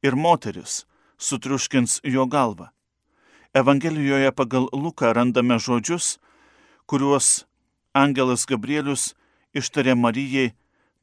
Ir 0.00 0.16
moteris 0.16 0.86
sutriuškins 1.20 1.98
jo 2.14 2.24
galvą. 2.24 2.70
Evangelijoje 3.52 4.32
pagal 4.32 4.70
Luką 4.72 5.12
randame 5.12 5.58
žodžius, 5.60 6.16
kuriuos 6.88 7.44
angelas 7.92 8.46
Gabrielius 8.48 9.12
ištarė 9.52 9.92
Marijai, 9.94 10.54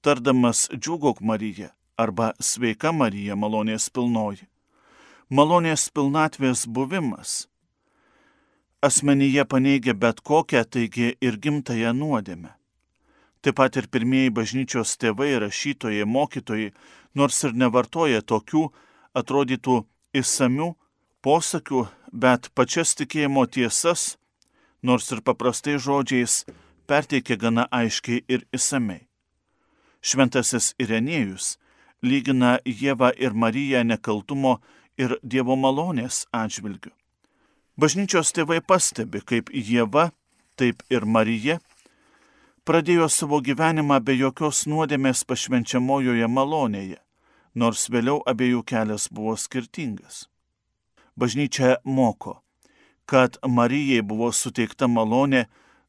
tardamas 0.01 0.65
džiugok 0.73 1.21
Marija 1.21 1.69
arba 1.97 2.31
sveika 2.41 2.89
Marija 2.91 3.37
malonės 3.37 3.91
pilnoji. 3.93 4.49
Malonės 5.29 5.85
pilnatvės 5.93 6.65
buvimas 6.65 7.43
asmenyje 8.83 9.45
paneigia 9.47 9.93
bet 9.93 10.19
kokią, 10.27 10.63
taigi 10.73 11.13
ir 11.23 11.39
gimtają 11.39 11.93
nuodėmę. 11.95 12.51
Taip 13.43 13.57
pat 13.59 13.75
ir 13.79 13.89
pirmieji 13.91 14.31
bažnyčios 14.31 14.95
tėvai, 14.99 15.33
rašytojai, 15.43 16.05
mokytojai, 16.07 16.71
nors 17.15 17.39
ir 17.43 17.55
nevartoja 17.59 18.21
tokių, 18.23 18.63
atrodytų 19.19 19.81
įsamių 20.15 20.69
posakių, 21.23 21.85
bet 22.11 22.51
pačias 22.55 22.95
tikėjimo 22.99 23.45
tiesas, 23.47 24.15
nors 24.83 25.11
ir 25.11 25.23
paprastai 25.27 25.75
žodžiais, 25.75 26.43
perteikia 26.87 27.39
gana 27.39 27.67
aiškiai 27.71 28.23
ir 28.27 28.47
įsamei. 28.55 29.07
Šventasis 30.03 30.73
Irenėjus 30.79 31.57
lygina 32.03 32.57
Jėvą 32.67 33.13
ir 33.15 33.35
Mariją 33.35 33.83
nekaltumo 33.87 34.57
ir 34.99 35.15
Dievo 35.23 35.55
malonės 35.55 36.25
atžvilgiu. 36.31 36.91
Bažnyčios 37.73 38.29
tėvai 38.37 38.59
pastebi, 38.61 39.17
kaip 39.25 39.47
Jėva, 39.49 40.11
taip 40.61 40.83
ir 40.93 41.07
Marija 41.09 41.57
pradėjo 42.69 43.07
savo 43.09 43.39
gyvenimą 43.41 43.97
be 44.05 44.13
jokios 44.13 44.67
nuodėmės 44.69 45.23
pašvenčiamojoje 45.25 46.27
malonėje, 46.29 46.99
nors 47.57 47.87
vėliau 47.89 48.19
abiejų 48.29 48.61
kelias 48.69 49.07
buvo 49.09 49.33
skirtingas. 49.41 50.27
Bažnyčia 51.17 51.79
moko, 51.83 52.43
kad 53.09 53.39
Marijai 53.41 54.05
buvo 54.05 54.29
suteikta 54.31 54.85
malonė 54.87 55.47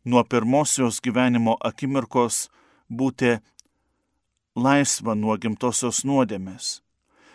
nuo 0.08 0.24
pirmosios 0.24 1.02
gyvenimo 1.04 1.58
akimirkos 1.60 2.48
būti 2.88 3.34
laisva 4.56 5.12
nuo 5.14 5.36
gimtosios 5.36 6.00
nuodėmės, 6.08 6.80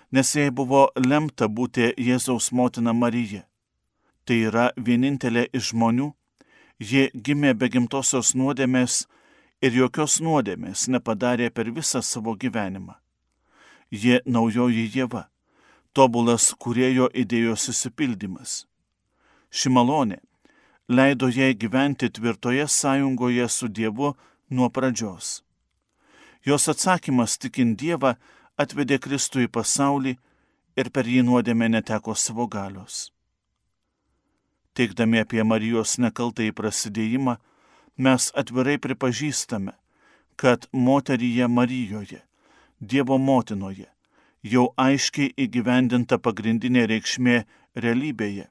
nes 0.09 0.33
jai 0.35 0.49
buvo 0.49 0.87
lemta 0.97 1.45
būti 1.45 1.93
Jėzaus 1.93 2.49
motina 2.51 2.97
Marija. 2.97 3.45
Tai 4.29 4.35
yra 4.45 4.67
vienintelė 4.77 5.47
iš 5.57 5.71
žmonių, 5.71 6.11
ji 6.77 7.07
gimė 7.25 7.55
be 7.57 7.65
gimtosios 7.73 8.35
nuodėmės 8.37 9.07
ir 9.65 9.73
jokios 9.73 10.19
nuodėmės 10.21 10.83
nepadarė 10.93 11.47
per 11.49 11.71
visą 11.73 12.03
savo 12.05 12.35
gyvenimą. 12.43 12.93
Ji 13.89 14.21
naujoji 14.29 14.85
Jėva, 14.93 15.23
tobulas 15.97 16.51
kurėjo 16.61 17.09
idėjos 17.23 17.71
įsipildymas. 17.73 18.67
Ši 19.49 19.73
malonė 19.73 20.21
leido 20.85 21.33
jai 21.33 21.55
gyventi 21.57 22.13
tvirtoje 22.13 22.69
sąjungoje 22.69 23.49
su 23.49 23.67
Dievu 23.67 24.13
nuo 24.49 24.69
pradžios. 24.69 25.39
Jos 26.45 26.69
atsakymas 26.69 27.41
tikint 27.41 27.81
Dievą 27.81 28.13
atvedė 28.61 29.01
Kristų 29.01 29.47
į 29.49 29.55
pasaulį 29.57 30.19
ir 30.77 30.93
per 30.93 31.09
jį 31.09 31.25
nuodėmė 31.25 31.73
neteko 31.79 32.13
savo 32.13 32.45
galios. 32.45 33.09
Teikdami 34.79 35.19
apie 35.25 35.43
Marijos 35.43 35.97
nekaltąjį 35.99 36.53
prasidėjimą, 36.55 37.35
mes 37.99 38.29
atvirai 38.41 38.77
pripažįstame, 38.79 39.73
kad 40.39 40.69
moteryje 40.71 41.49
Marijoje, 41.51 42.21
Dievo 42.79 43.17
motinoje, 43.19 43.89
jau 44.41 44.69
aiškiai 44.79 45.33
įgyvendinta 45.35 46.15
pagrindinė 46.23 46.85
reikšmė 46.87 47.41
realybėje 47.75 48.47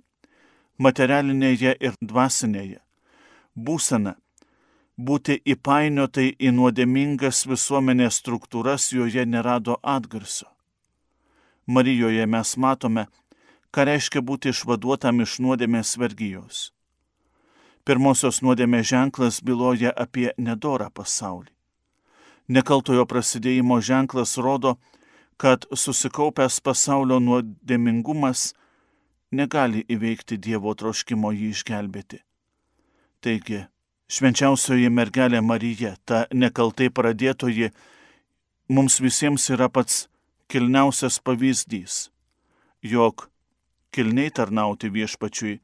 materialinėje 0.78 1.74
ir 1.80 1.96
dvasinėje. 2.00 2.80
Būsena- 3.56 4.14
būti 5.08 5.38
įpainiotai 5.54 6.28
į 6.38 6.52
nuodėmingas 6.54 7.46
visuomenės 7.46 8.20
struktūras 8.22 8.92
joje 8.92 9.24
nerado 9.26 9.78
atgarsio. 9.82 10.46
Marijoje 11.66 12.26
mes 12.26 12.56
matome, 12.56 13.06
ką 13.74 13.84
reiškia 13.88 14.22
būti 14.24 14.52
išvaduotam 14.54 15.22
iš 15.24 15.38
nuodėmės 15.44 15.96
vergyjos. 16.00 16.68
Pirmosios 17.84 18.42
nuodėmės 18.44 18.90
ženklas 18.90 19.40
byloja 19.44 19.92
apie 20.04 20.30
nedorą 20.36 20.90
pasaulį. 20.92 21.52
Nekaltojo 22.48 23.04
prasidėjimo 23.08 23.80
ženklas 23.84 24.36
rodo, 24.40 24.76
kad 25.36 25.64
susikaupęs 25.72 26.60
pasaulio 26.64 27.18
nuodėmingumas 27.20 28.52
negali 29.30 29.84
įveikti 29.88 30.38
Dievo 30.40 30.72
troškimo 30.74 31.32
jį 31.36 31.52
išgelbėti. 31.52 32.22
Taigi, 33.20 33.62
švenčiausioji 34.08 34.90
mergelė 34.90 35.40
Marija, 35.44 35.94
ta 36.04 36.24
nekaltai 36.32 36.88
pradėtoji, 36.88 37.72
mums 38.68 39.00
visiems 39.04 39.48
yra 39.52 39.68
pats 39.68 40.06
kilniausias 40.48 41.20
pavyzdys, 41.20 42.08
jog 42.82 43.28
kilniai 43.98 44.30
tarnauti 44.30 44.92
viešpačiui 44.94 45.56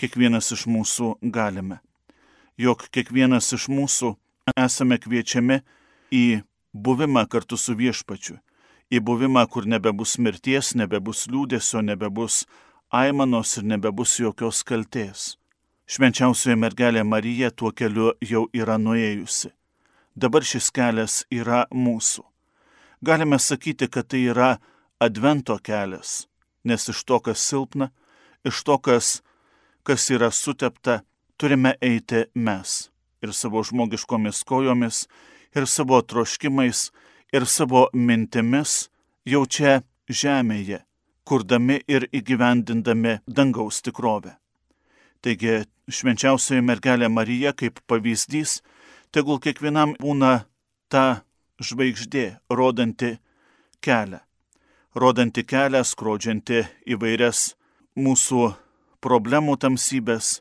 kiekvienas 0.00 0.48
iš 0.56 0.62
mūsų 0.72 1.10
galime, 1.36 1.82
jog 2.56 2.86
kiekvienas 2.88 3.50
iš 3.52 3.66
mūsų 3.68 4.14
esame 4.56 4.96
kviečiami 5.02 5.58
į 6.16 6.24
buvimą 6.72 7.26
kartu 7.28 7.58
su 7.60 7.74
viešpačiu, 7.76 8.38
į 8.88 9.02
buvimą, 9.04 9.42
kur 9.52 9.68
nebebus 9.68 10.16
mirties, 10.16 10.72
nebebus 10.80 11.26
liūdėsio, 11.28 11.82
nebebus 11.84 12.44
aimanos 12.88 13.56
ir 13.58 13.66
nebebus 13.68 14.14
jokios 14.20 14.62
kalties. 14.64 15.34
Švenčiausioji 15.86 16.56
mergelė 16.58 17.04
Marija 17.04 17.50
tuo 17.50 17.70
keliu 17.70 18.14
jau 18.24 18.46
yra 18.56 18.78
nuėjusi. 18.80 19.52
Dabar 20.16 20.42
šis 20.42 20.70
kelias 20.72 21.20
yra 21.30 21.66
mūsų. 21.68 22.24
Galime 23.04 23.38
sakyti, 23.38 23.90
kad 23.92 24.08
tai 24.08 24.24
yra 24.32 24.56
advento 24.98 25.58
kelias, 25.62 26.24
nes 26.66 26.88
iš 26.90 27.04
to, 27.06 27.20
kas 27.22 27.42
silpna, 27.46 27.90
iš 28.46 28.62
to, 28.66 28.76
kas, 28.82 29.20
kas 29.86 30.10
yra 30.10 30.32
sutepta, 30.34 31.00
turime 31.38 31.76
eiti 31.80 32.26
mes 32.34 32.86
ir 33.22 33.32
savo 33.32 33.62
žmogiškomis 33.64 34.42
kojomis, 34.44 35.06
ir 35.56 35.66
savo 35.66 36.00
troškimais, 36.02 36.90
ir 37.32 37.46
savo 37.46 37.86
mintimis 37.94 38.88
jau 39.26 39.44
čia 39.46 39.80
žemėje, 40.08 40.82
kurdami 41.26 41.80
ir 41.88 42.06
įgyvendindami 42.14 43.18
dangaus 43.26 43.80
tikrovę. 43.82 44.36
Taigi 45.24 45.64
švenčiausioji 45.90 46.62
mergelė 46.62 47.08
Marija 47.10 47.54
kaip 47.56 47.80
pavyzdys, 47.90 48.60
tegul 49.10 49.40
kiekvienam 49.42 49.96
būna 49.98 50.44
ta 50.92 51.22
žvaigždė, 51.58 52.36
rodanti 52.52 53.16
kelią, 53.82 54.20
rodanti 54.96 55.44
kelią, 55.44 55.82
skrodžianti 55.84 56.62
įvairias 56.88 57.52
mūsų 58.00 58.46
problemų 59.04 59.56
tamsybės 59.60 60.40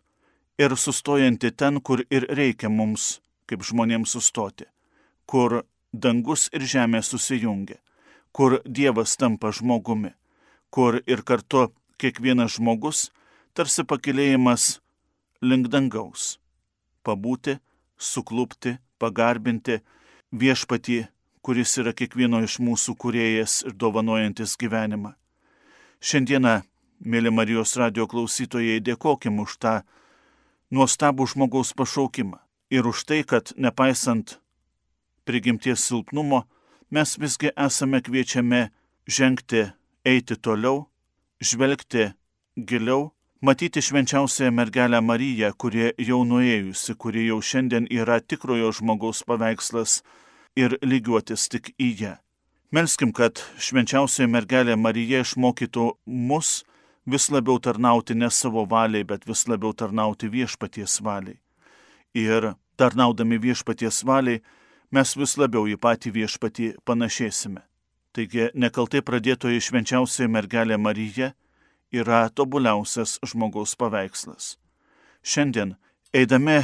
ir 0.57 0.75
sustojanti 0.79 1.51
ten, 1.51 1.81
kur 1.83 2.05
ir 2.09 2.27
reikia 2.31 2.71
mums, 2.71 3.19
kaip 3.45 3.65
žmonėms 3.67 4.15
sustoti, 4.15 4.65
kur 5.27 5.63
dangus 5.91 6.47
ir 6.55 6.63
žemė 6.63 7.03
susijungia, 7.03 7.81
kur 8.31 8.61
Dievas 8.63 9.17
tampa 9.19 9.51
žmogumi, 9.51 10.13
kur 10.71 11.01
ir 11.03 11.23
kartu 11.27 11.67
kiekvienas 11.99 12.55
žmogus 12.55 13.09
tarsi 13.55 13.83
pakilėjimas 13.83 14.79
link 15.41 15.67
dangaus- 15.67 16.39
pabūti, 17.05 17.59
suklupti, 17.97 18.77
pagarbinti 18.99 19.81
viešpatį, 20.31 21.07
kuris 21.45 21.75
yra 21.77 21.91
kiekvieno 21.93 22.39
iš 22.41 22.57
mūsų 22.57 22.95
kuriejas 22.97 23.59
ir 23.67 23.75
dovanojantis 23.77 24.55
gyvenimą. 24.57 25.11
Šiandieną, 26.01 26.55
mėly 27.05 27.29
Marijos 27.29 27.75
radio 27.77 28.07
klausytojai, 28.09 28.79
dėkokim 28.81 29.37
už 29.43 29.59
tą 29.61 29.75
nuostabų 30.73 31.27
žmogaus 31.29 31.75
pašaukimą 31.77 32.41
ir 32.73 32.89
už 32.89 33.05
tai, 33.05 33.21
kad 33.29 33.53
nepaisant 33.61 34.39
prigimties 35.25 35.85
silpnumo, 35.85 36.47
mes 36.89 37.13
visgi 37.21 37.53
esame 37.53 38.01
kviečiami 38.01 38.65
žengti, 39.05 39.67
eiti 40.01 40.41
toliau, 40.41 40.87
žvelgti 41.37 42.09
giliau, 42.57 43.11
matyti 43.45 43.85
švenčiausiąją 43.85 44.51
mergelę 44.51 45.01
Mariją, 45.01 45.53
kurie 45.53 45.93
jau 46.01 46.23
nuėjusi, 46.25 46.97
kuri 46.97 47.29
jau 47.29 47.41
šiandien 47.41 47.85
yra 47.93 48.17
tikrojo 48.17 48.73
žmogaus 48.73 49.21
paveikslas 49.29 49.99
ir 50.55 50.77
lygiuotis 50.81 51.49
tik 51.51 51.73
į 51.79 51.89
ją. 52.01 52.13
Melskim, 52.75 53.11
kad 53.15 53.39
švenčiausioji 53.61 54.27
mergelė 54.31 54.75
Marija 54.75 55.21
išmokytų 55.23 55.85
mus 56.05 56.63
vis 57.05 57.29
labiau 57.31 57.59
tarnauti 57.59 58.15
ne 58.17 58.29
savo 58.31 58.65
valiai, 58.65 59.05
bet 59.05 59.27
vis 59.27 59.45
labiau 59.47 59.73
tarnauti 59.73 60.27
viešpaties 60.31 60.99
valiai. 61.05 61.37
Ir 62.15 62.55
tarnaudami 62.75 63.37
viešpaties 63.39 64.01
valiai, 64.07 64.41
mes 64.91 65.15
vis 65.15 65.37
labiau 65.37 65.67
į 65.67 65.77
patį 65.79 66.11
viešpatį 66.19 66.69
panašėsime. 66.87 67.61
Taigi 68.15 68.49
nekaltai 68.55 69.01
pradėtoji 69.03 69.59
švenčiausiai 69.59 70.29
mergelė 70.31 70.77
Marija 70.79 71.33
yra 71.91 72.29
tobuliausias 72.29 73.19
žmogaus 73.27 73.75
paveikslas. 73.75 74.55
Šiandien, 75.23 75.75
eidami 76.15 76.63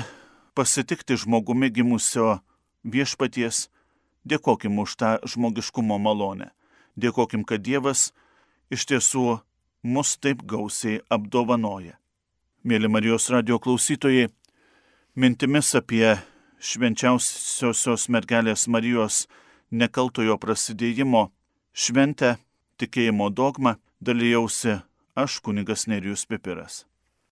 pasitikti 0.55 1.17
žmogumi 1.19 1.69
gimusio 1.69 2.39
viešpaties, 2.83 3.67
dėkokim 4.27 4.79
už 4.83 4.95
tą 4.97 5.11
žmogiškumo 5.25 5.97
malonę. 5.99 6.51
Dėkokim, 6.97 7.45
kad 7.47 7.63
Dievas 7.63 8.11
iš 8.71 8.85
tiesų 8.89 9.39
mus 9.83 10.17
taip 10.17 10.43
gausiai 10.43 11.01
apdovanoja. 11.09 11.97
Mėly 12.63 12.91
Marijos 12.91 13.29
radio 13.33 13.57
klausytojai, 13.57 14.29
mintimis 15.15 15.73
apie 15.75 16.19
švenčiausiosios 16.61 18.05
mergelės 18.13 18.67
Marijos 18.69 19.25
nekaltojo 19.71 20.37
prasidėjimo 20.37 21.31
šventę 21.73 22.35
tikėjimo 22.77 23.31
dogmą 23.33 23.77
dalyjausi 24.01 24.77
aš 25.15 25.41
kunigas 25.41 25.87
Nerijus 25.87 26.27
Pipiras. 26.29 26.85